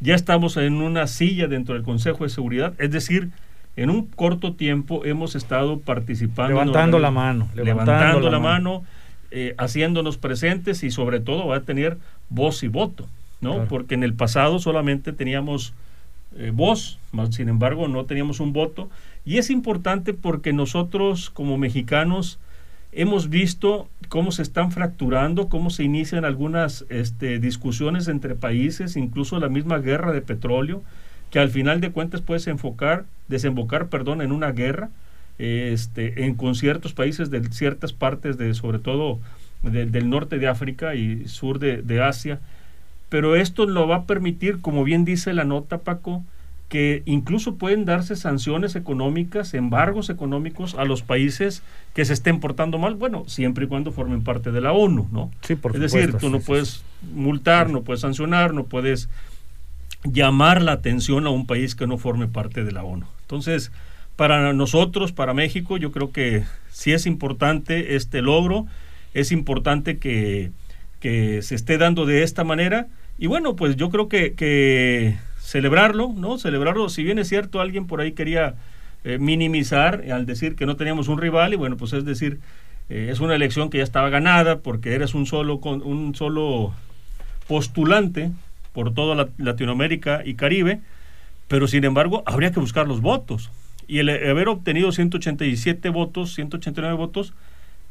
[0.00, 3.30] ya estamos en una silla dentro del Consejo de Seguridad, es decir,
[3.76, 6.54] en un corto tiempo hemos estado participando.
[6.54, 7.48] Levantando la mano.
[7.54, 8.84] Levantando, la, mano,
[9.30, 11.98] eh, haciéndonos presentes y sobre todo va a tener
[12.28, 13.06] voz y voto,
[13.40, 13.66] ¿no?
[13.66, 15.72] Porque en el pasado solamente teníamos
[16.36, 16.98] eh, voz,
[17.30, 18.88] sin embargo no teníamos un voto.
[19.24, 22.38] Y es importante porque nosotros como mexicanos
[22.92, 29.38] hemos visto cómo se están fracturando, cómo se inician algunas este, discusiones entre países, incluso
[29.38, 30.82] la misma guerra de petróleo,
[31.30, 34.90] que al final de cuentas puede enfocar, desembocar perdón, en una guerra
[35.38, 39.20] este, en, con ciertos países de ciertas partes, de, sobre todo
[39.62, 42.40] del norte de África y sur de, de Asia.
[43.08, 46.24] Pero esto lo va a permitir, como bien dice la nota, Paco,
[46.70, 52.78] que incluso pueden darse sanciones económicas, embargos económicos a los países que se estén portando
[52.78, 55.32] mal, bueno, siempre y cuando formen parte de la ONU, ¿no?
[55.42, 59.08] Sí, por Es decir, tú no puedes multar, no puedes sancionar, no puedes
[60.04, 63.04] llamar la atención a un país que no forme parte de la ONU.
[63.22, 63.72] Entonces,
[64.14, 68.66] para nosotros, para México, yo creo que sí es importante este logro,
[69.12, 70.52] es importante que,
[71.00, 72.86] que se esté dando de esta manera.
[73.18, 75.16] Y bueno, pues yo creo que, que
[75.50, 76.38] celebrarlo, ¿no?
[76.38, 78.54] Celebrarlo, si bien es cierto, alguien por ahí quería
[79.02, 82.38] eh, minimizar al decir que no teníamos un rival, y bueno, pues es decir,
[82.88, 86.72] eh, es una elección que ya estaba ganada porque eres un solo, un solo
[87.48, 88.30] postulante
[88.72, 90.82] por toda Latinoamérica y Caribe,
[91.48, 93.50] pero sin embargo habría que buscar los votos.
[93.88, 97.32] Y el haber obtenido 187 votos, 189 votos,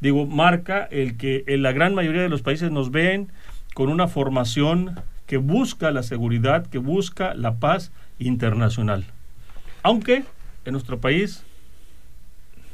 [0.00, 3.28] digo, marca el que en la gran mayoría de los países nos ven
[3.74, 4.94] con una formación
[5.30, 9.04] que busca la seguridad, que busca la paz internacional.
[9.84, 10.24] Aunque
[10.64, 11.44] en nuestro país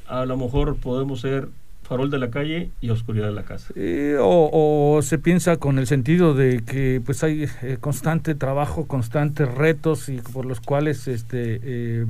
[0.08, 1.48] a lo mejor podemos ser
[1.82, 3.74] farol de la calle y oscuridad de la casa.
[4.22, 10.08] o, se piensa con el sentido de que pues hay eh, constante trabajo, constantes retos
[10.08, 12.06] y por los cuales este eh,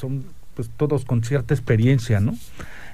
[0.00, 0.24] son
[0.54, 2.36] pues todos con cierta experiencia, ¿no?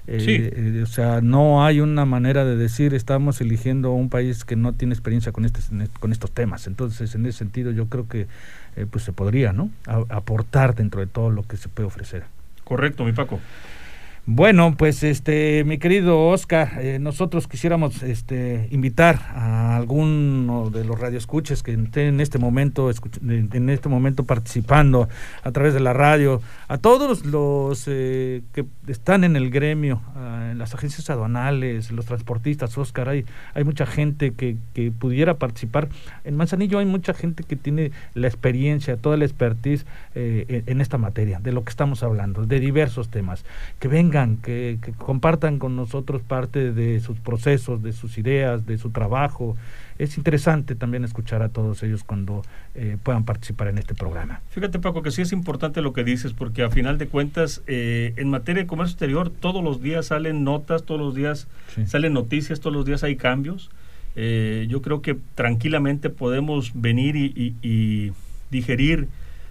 [0.09, 4.73] Eh, o sea, no hay una manera de decir estamos eligiendo un país que no
[4.73, 5.61] tiene experiencia con este,
[5.99, 6.67] con estos temas.
[6.67, 8.27] Entonces, en ese sentido, yo creo que
[8.91, 9.71] pues se podría, ¿no?
[10.11, 12.25] aportar dentro de todo lo que se puede ofrecer.
[12.65, 13.41] Correcto, mi Paco.
[14.29, 20.99] Bueno, pues este, mi querido Oscar, eh, nosotros quisiéramos este, invitar a alguno de los
[20.99, 25.09] radioescuches que estén en este momento, en este momento participando
[25.45, 30.03] a través de la radio, a todos los eh, que están en el gremio,
[30.51, 33.24] en las agencias aduanales, los transportistas, Oscar, hay,
[33.55, 35.89] hay mucha gente que, que pudiera participar.
[36.24, 40.99] En Manzanillo hay mucha gente que tiene la experiencia, toda la expertise eh, en esta
[40.99, 43.45] materia, de lo que estamos hablando, de diversos temas.
[43.79, 48.91] Que vengan que, compartan con nosotros parte de sus procesos, de sus ideas, de su
[48.91, 49.57] trabajo.
[49.99, 52.43] Es interesante también escuchar a todos ellos cuando
[52.75, 54.41] eh, puedan participar en este programa.
[54.51, 58.14] Fíjate Paco que sí es importante lo que dices porque a final de cuentas eh,
[58.17, 61.47] en materia de comercio exterior todos los días salen notas, todos los días
[61.87, 63.71] salen noticias, todos los días hay cambios.
[64.17, 68.12] Eh, yo creo que tranquilamente podemos venir y,
[68.51, 69.09] digerir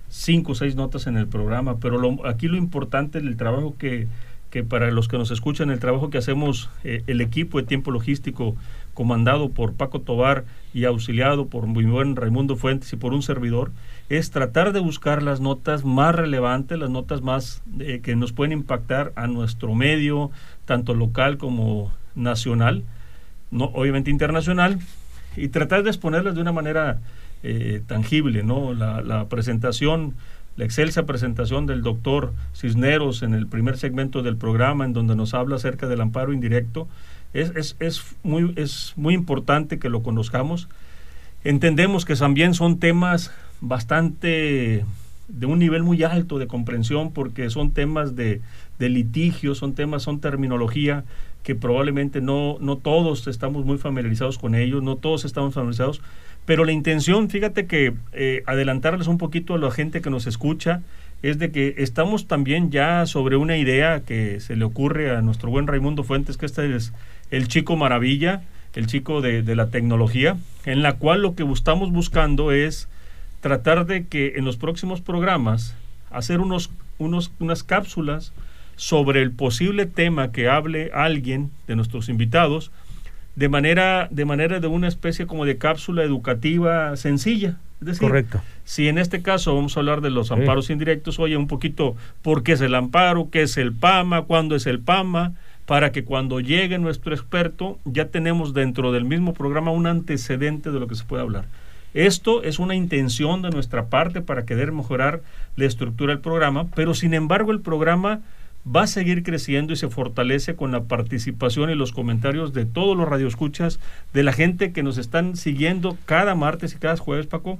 [0.10, 4.08] cinco o seis notas en el programa, pero aquí lo importante es el trabajo que
[4.56, 7.92] que para los que nos escuchan, el trabajo que hacemos eh, el equipo de tiempo
[7.92, 8.56] logístico
[8.94, 13.74] comandado por Paco Tobar y auxiliado por muy buen Raimundo Fuentes y por un servidor,
[14.08, 18.54] es tratar de buscar las notas más relevantes, las notas más eh, que nos pueden
[18.54, 20.32] impactar a nuestro medio,
[20.64, 22.86] tanto local como nacional,
[23.52, 24.80] no, obviamente internacional,
[25.36, 27.02] y tratar de exponerlas de una manera
[27.44, 28.74] eh, tangible, ¿no?
[28.74, 30.16] La, la presentación
[30.58, 35.34] la excelsa presentación del doctor Cisneros en el primer segmento del programa, en donde nos
[35.34, 36.88] habla acerca del amparo indirecto,
[37.34, 40.70] es, es, es, muy, es muy importante que lo conozcamos.
[41.44, 44.86] Entendemos que también son temas bastante
[45.28, 48.42] de un nivel muy alto de comprensión porque son temas de,
[48.80, 51.04] de litigio, son temas, son terminología
[51.44, 56.02] que probablemente no, no todos estamos muy familiarizados con ellos, no todos estamos familiarizados,
[56.46, 60.82] pero la intención, fíjate que eh, adelantarles un poquito a la gente que nos escucha,
[61.24, 65.50] es de que estamos también ya sobre una idea que se le ocurre a nuestro
[65.50, 66.94] buen Raimundo Fuentes, que este es
[67.32, 68.44] el chico maravilla,
[68.76, 72.88] el chico de, la tecnología, en la cual lo que estamos buscando es
[73.40, 75.76] tratar de que en los próximos programas
[76.12, 78.34] hacer unos, unos, unas cápsulas
[78.76, 82.72] sobre el posible tema que hable alguien de nuestros invitados,
[83.36, 87.58] de manera, de manera de una especie como de cápsula educativa sencilla.
[87.82, 88.42] Es decir, Correcto.
[88.64, 92.44] si en este caso vamos a hablar de los amparos indirectos, oye, un poquito por
[92.44, 95.34] qué es el amparo, qué es el PAMA, cuándo es el PAMA,
[95.66, 100.80] para que cuando llegue nuestro experto ya tenemos dentro del mismo programa un antecedente de
[100.80, 101.46] lo que se puede hablar.
[101.94, 105.22] Esto es una intención de nuestra parte para querer mejorar
[105.56, 108.22] la estructura del programa, pero sin embargo el programa
[108.66, 112.98] va a seguir creciendo y se fortalece con la participación y los comentarios de todos
[112.98, 113.80] los radioescuchas,
[114.14, 117.60] de la gente que nos están siguiendo cada martes y cada jueves, Paco,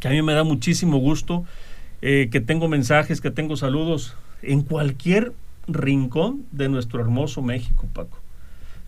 [0.00, 1.44] que a mí me da muchísimo gusto,
[2.02, 5.32] eh, que tengo mensajes, que tengo saludos en cualquier
[5.66, 8.23] rincón de nuestro hermoso México, Paco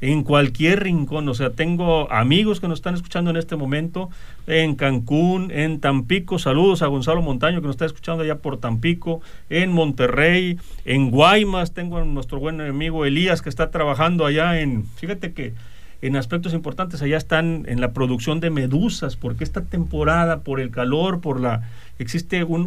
[0.00, 1.28] en cualquier rincón.
[1.28, 4.10] O sea, tengo amigos que nos están escuchando en este momento
[4.46, 6.38] en Cancún, en Tampico.
[6.38, 9.20] Saludos a Gonzalo Montaño que nos está escuchando allá por Tampico,
[9.50, 11.72] en Monterrey, en Guaymas.
[11.72, 15.54] Tengo a nuestro buen amigo Elías que está trabajando allá en, fíjate que
[16.02, 20.70] en aspectos importantes allá están en la producción de medusas, porque esta temporada, por el
[20.70, 21.68] calor, por la,
[21.98, 22.66] existe un,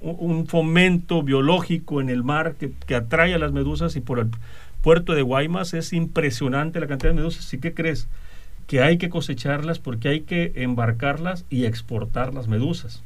[0.00, 4.30] un fomento biológico en el mar que atrae a las medusas y por el
[4.86, 7.52] puerto de Guaymas es impresionante la cantidad de medusas.
[7.52, 8.06] ¿Y qué crees?
[8.68, 13.02] Que hay que cosecharlas porque hay que embarcarlas y exportar las medusas.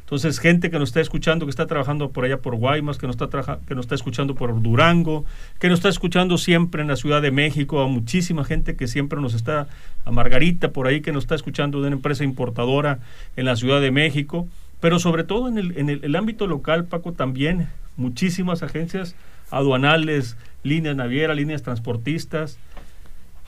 [0.00, 3.20] Entonces, gente que nos está escuchando, que está trabajando por allá por Guaymas, que nos
[3.20, 5.26] está, que nos está escuchando por Durango,
[5.58, 9.20] que nos está escuchando siempre en la Ciudad de México, a muchísima gente que siempre
[9.20, 9.68] nos está,
[10.06, 13.00] a Margarita por ahí que nos está escuchando de una empresa importadora
[13.36, 14.48] en la Ciudad de México,
[14.80, 17.68] pero sobre todo en el, en el ámbito local, Paco, también
[17.98, 19.14] muchísimas agencias
[19.50, 22.58] aduanales, líneas navieras, líneas transportistas,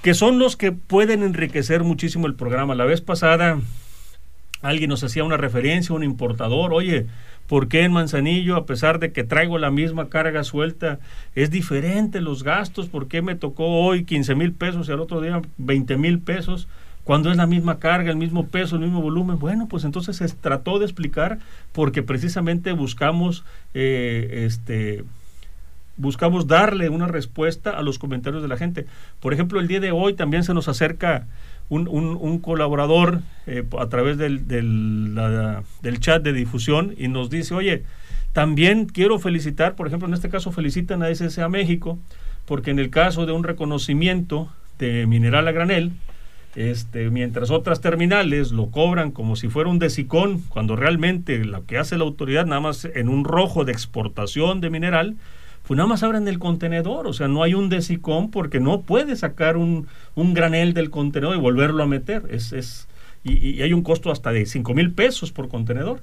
[0.03, 2.75] que son los que pueden enriquecer muchísimo el programa.
[2.75, 3.59] La vez pasada
[4.63, 7.07] alguien nos hacía una referencia, un importador, oye,
[7.49, 11.01] ¿por qué en Manzanillo, a pesar de que traigo la misma carga suelta,
[11.35, 12.89] es diferente los gastos?
[12.89, 16.69] ¿Por qué me tocó hoy 15 mil pesos y al otro día 20 mil pesos?
[17.05, 20.29] Cuando es la misma carga, el mismo peso, el mismo volumen, bueno, pues entonces se
[20.29, 21.41] trató de explicar
[21.73, 23.45] porque precisamente buscamos
[23.75, 25.03] eh, este,
[25.97, 28.87] buscamos darle una respuesta a los comentarios de la gente.
[29.21, 31.27] Por ejemplo, el día de hoy también se nos acerca
[31.69, 37.85] un, un, colaborador eh, a través del, del, chat de difusión y nos dice, oye,
[38.33, 41.99] también quiero felicitar, por ejemplo, en este caso felicitan a SSA México,
[42.45, 45.93] porque en el caso de un reconocimiento de mineral a granel,
[46.55, 51.79] este, mientras otras terminales lo cobran como si fuera un decicón, cuando realmente lo que
[51.79, 55.17] hace la autoridad nada más en un rojo de exportación de mineral,
[55.67, 59.17] pues nada más abren el contenedor, o sea, no hay un desicón porque no puede
[59.17, 62.25] sacar un, un granel del contenedor y volverlo a meter.
[62.31, 62.89] Es, es,
[63.25, 66.01] y, hay un costo hasta de 5 mil pesos por contenedor.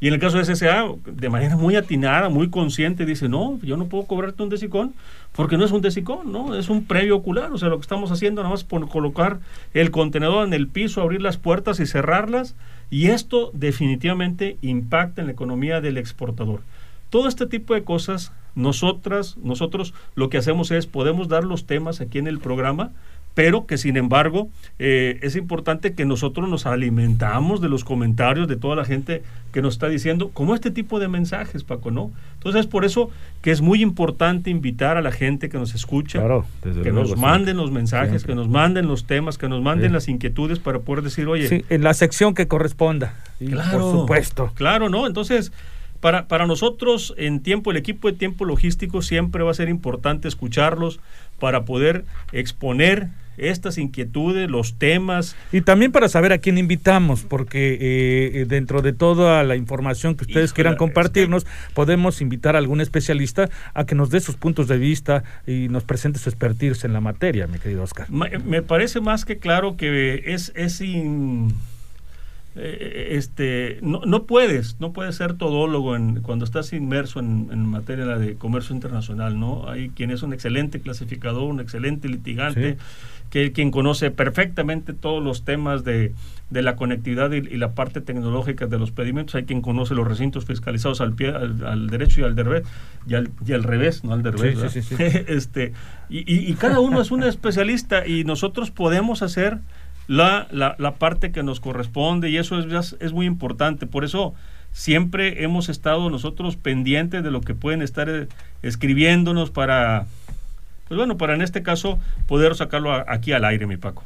[0.00, 3.76] Y en el caso de SSA, de manera muy atinada, muy consciente, dice, no, yo
[3.76, 4.94] no puedo cobrarte un desicón
[5.32, 6.54] porque no es un desicón, ¿no?
[6.54, 7.52] Es un previo ocular.
[7.52, 9.40] O sea, lo que estamos haciendo nada más por colocar
[9.72, 12.54] el contenedor en el piso, abrir las puertas y cerrarlas.
[12.90, 16.60] Y esto definitivamente impacta en la economía del exportador.
[17.14, 22.00] Todo este tipo de cosas, nosotras, nosotros lo que hacemos es, podemos dar los temas
[22.00, 22.90] aquí en el programa,
[23.34, 24.48] pero que sin embargo
[24.80, 29.62] eh, es importante que nosotros nos alimentamos de los comentarios de toda la gente que
[29.62, 32.10] nos está diciendo, como este tipo de mensajes, Paco, ¿no?
[32.34, 33.10] Entonces es por eso
[33.42, 36.20] que es muy importante invitar a la gente que nos escucha,
[36.82, 40.58] que nos manden los mensajes, que nos manden los temas, que nos manden las inquietudes
[40.58, 41.46] para poder decir, oye...
[41.46, 44.50] Sí, en la sección que corresponda, claro, por supuesto.
[44.56, 45.06] Claro, ¿no?
[45.06, 45.52] Entonces
[46.04, 50.28] para, para nosotros en tiempo, el equipo de tiempo logístico siempre va a ser importante
[50.28, 51.00] escucharlos
[51.40, 55.34] para poder exponer estas inquietudes, los temas.
[55.50, 60.24] Y también para saber a quién invitamos, porque eh, dentro de toda la información que
[60.24, 64.76] ustedes quieran compartirnos, podemos invitar a algún especialista a que nos dé sus puntos de
[64.76, 68.10] vista y nos presente su expertise en la materia, mi querido Oscar.
[68.10, 70.82] Me parece más que claro que es, es
[72.56, 77.66] eh, este, no, no, puedes, no puedes ser todólogo en, cuando estás inmerso en, en,
[77.66, 79.68] materia de comercio internacional, ¿no?
[79.68, 82.76] Hay quien es un excelente clasificador, un excelente litigante,
[83.30, 86.14] que quien conoce perfectamente todos los temas de,
[86.50, 90.44] de la conectividad y, la parte tecnológica de los pedimentos, hay quien conoce los recintos
[90.44, 92.62] fiscalizados al pie, al, derecho y al, revés,
[93.08, 94.76] y al, y al revés, no al revés.
[95.26, 95.72] este,
[96.08, 99.58] y, y, y cada uno es un especialista y nosotros podemos hacer
[100.06, 103.86] la, la, la parte que nos corresponde y eso es, es muy importante.
[103.86, 104.34] Por eso
[104.72, 108.28] siempre hemos estado nosotros pendientes de lo que pueden estar eh,
[108.62, 110.06] escribiéndonos para,
[110.88, 114.04] pues bueno, para en este caso poder sacarlo aquí al aire, mi Paco.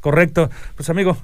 [0.00, 0.50] Correcto.
[0.76, 1.16] Pues amigo,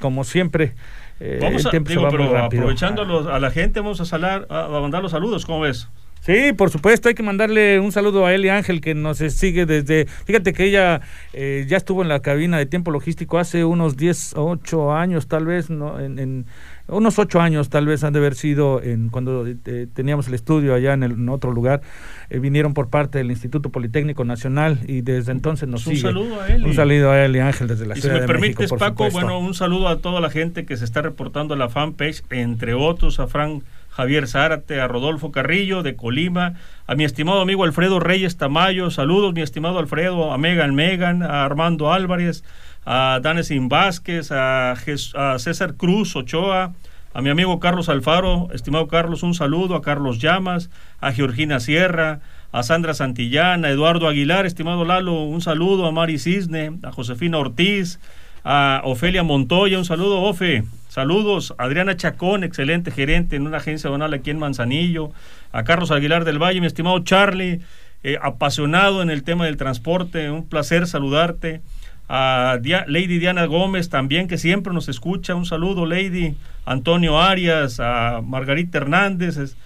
[0.00, 0.74] como siempre,
[1.20, 2.08] eh, vamos a, pero
[2.38, 5.88] aprovechando a la gente, vamos a, salar, a mandar los saludos, ¿cómo ves?
[6.22, 10.06] Sí, por supuesto, hay que mandarle un saludo a Eli Ángel que nos sigue desde,
[10.06, 11.00] fíjate que ella
[11.32, 15.46] eh, ya estuvo en la cabina de tiempo logístico hace unos 10, 8 años tal
[15.46, 15.98] vez, ¿no?
[15.98, 16.46] en,
[16.86, 20.74] unos 8 años tal vez han de haber sido en cuando eh, teníamos el estudio
[20.74, 21.82] allá en, el, otro lugar,
[22.30, 26.06] eh, vinieron por parte del Instituto Politécnico Nacional y desde entonces nos un sigue.
[26.06, 26.64] Un saludo a Eli.
[26.64, 29.54] Un saludo a Eli Ángel desde la y Ciudad si me permites, Paco, bueno, un
[29.54, 33.26] saludo a toda la gente que se está reportando a la fanpage, entre otros a
[33.26, 36.54] Frank Javier Zárate, a Rodolfo Carrillo de Colima,
[36.86, 41.44] a mi estimado amigo Alfredo Reyes Tamayo, saludos mi estimado Alfredo, a Megan Megan, a
[41.44, 42.42] Armando Álvarez,
[42.86, 46.72] a Danesin Vázquez, a, a César Cruz Ochoa,
[47.12, 52.20] a mi amigo Carlos Alfaro, estimado Carlos, un saludo, a Carlos Llamas, a Georgina Sierra,
[52.50, 57.38] a Sandra Santillán, a Eduardo Aguilar, estimado Lalo, un saludo, a Mari Cisne, a Josefina
[57.38, 58.00] Ortiz,
[58.44, 64.12] a Ofelia Montoya, un saludo, Ofe, Saludos, Adriana Chacón, excelente gerente en una agencia donal
[64.12, 65.10] aquí en Manzanillo,
[65.50, 67.62] a Carlos Aguilar del Valle, mi estimado Charlie,
[68.02, 71.62] eh, apasionado en el tema del transporte, un placer saludarte.
[72.10, 76.34] A Lady Diana Gómez también, que siempre nos escucha, un saludo, Lady.
[76.66, 79.56] Antonio Arias, a Margarita Hernández,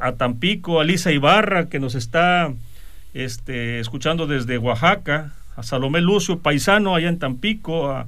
[0.00, 2.52] a Tampico, a Lisa Ibarra, que nos está
[3.14, 8.06] este, escuchando desde Oaxaca, a Salomé Lucio, paisano allá en Tampico, a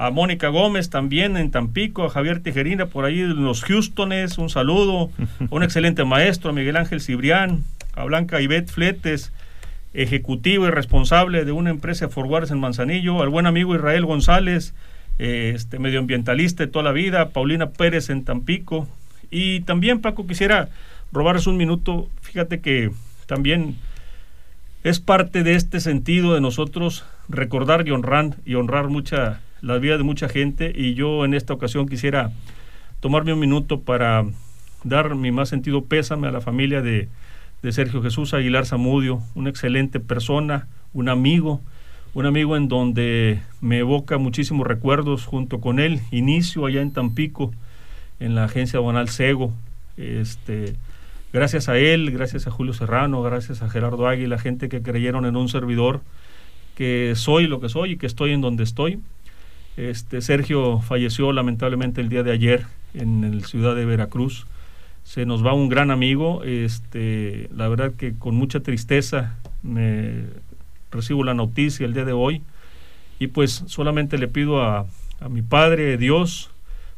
[0.00, 4.48] a Mónica Gómez también en Tampico, a Javier Tijerina por ahí en los Houstones, un
[4.48, 5.10] saludo,
[5.50, 9.32] un excelente maestro, a Miguel Ángel Cibrián, a Blanca Ivette Fletes,
[9.92, 14.74] ejecutivo y responsable de una empresa de forwarders en Manzanillo, al buen amigo Israel González,
[15.18, 18.88] este medioambientalista de toda la vida, Paulina Pérez en Tampico,
[19.30, 20.70] y también Paco quisiera
[21.12, 22.90] robarles un minuto, fíjate que
[23.26, 23.76] también
[24.82, 29.98] es parte de este sentido de nosotros recordar y honrar y honrar mucha la vida
[29.98, 30.72] de mucha gente.
[30.74, 32.32] Y yo en esta ocasión quisiera
[33.00, 34.24] tomarme un minuto para
[34.84, 37.08] dar mi más sentido pésame a la familia de,
[37.62, 41.60] de Sergio Jesús Aguilar Zamudio, una excelente persona, un amigo,
[42.14, 47.52] un amigo en donde me evoca muchísimos recuerdos junto con él, inicio allá en Tampico,
[48.18, 49.52] en la agencia aduanal Sego,
[49.96, 50.74] este,
[51.32, 55.36] gracias a él, gracias a Julio Serrano, gracias a Gerardo Águila, gente que creyeron en
[55.36, 56.00] un servidor,
[56.74, 59.00] que soy lo que soy y que estoy en donde estoy.
[59.76, 64.46] Este, Sergio falleció lamentablemente el día de ayer en la ciudad de Veracruz.
[65.04, 66.42] Se nos va un gran amigo.
[66.44, 70.24] Este, la verdad que con mucha tristeza me
[70.90, 72.42] recibo la noticia el día de hoy.
[73.18, 74.86] Y pues solamente le pido a,
[75.20, 76.50] a mi Padre, Dios,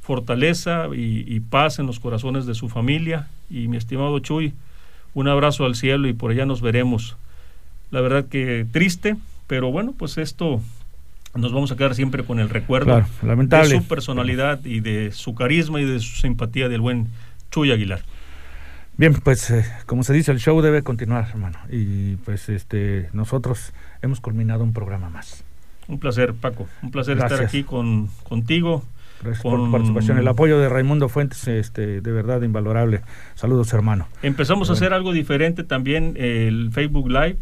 [0.02, 3.28] fortaleza y, paz en los corazones de su familia.
[3.48, 4.52] Y mi estimado Chuy,
[5.14, 7.16] un abrazo al cielo y por allá nos veremos.
[7.90, 10.60] La verdad que triste, pero bueno, pues esto
[11.34, 15.80] nos vamos a quedar siempre con el recuerdo de su personalidad y de su carisma
[15.80, 17.06] y de su simpatía del buen
[17.50, 18.02] Chuy Aguilar.
[18.96, 21.58] Bien, pues eh, como se dice, el show debe continuar, hermano.
[21.70, 23.72] Y pues este nosotros
[24.02, 25.44] hemos culminado un programa más.
[25.88, 26.68] Un placer, Paco.
[26.82, 28.84] Un placer estar aquí con, contigo.
[29.22, 30.18] Gracias por tu participación.
[30.18, 33.02] El apoyo de Raimundo Fuentes, este, de verdad invalorable.
[33.34, 34.08] Saludos, hermano.
[34.22, 37.36] Empezamos a hacer algo diferente también, el Facebook Live,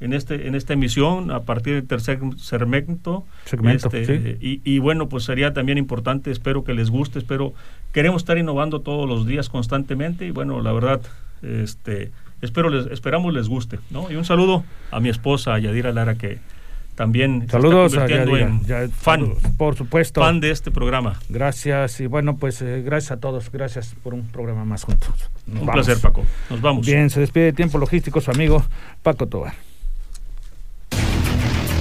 [0.00, 3.24] en este en esta emisión a partir del tercer segmento.
[3.44, 7.54] segmento este, y, y, bueno, pues sería también importante, espero que les guste, espero,
[7.92, 11.00] queremos estar innovando todos los días constantemente y bueno, la verdad,
[11.42, 12.12] este,
[12.42, 14.10] espero les, esperamos les guste, ¿no?
[14.10, 16.38] Y un saludo a mi esposa Yadira Lara que
[16.96, 21.20] también saludos se está convirtiendo en fan, por supuesto, fan de este programa.
[21.28, 25.14] Gracias y bueno pues eh, gracias a todos, gracias por un programa más juntos.
[25.46, 26.84] Nos un placer Paco, nos vamos.
[26.84, 28.64] Bien, se despide de tiempo logístico su amigo
[29.02, 29.54] Paco Tobar.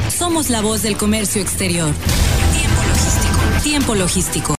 [0.09, 1.89] Somos la voz del comercio exterior.
[2.53, 3.63] Tiempo logístico.
[3.63, 4.53] Tiempo logístico.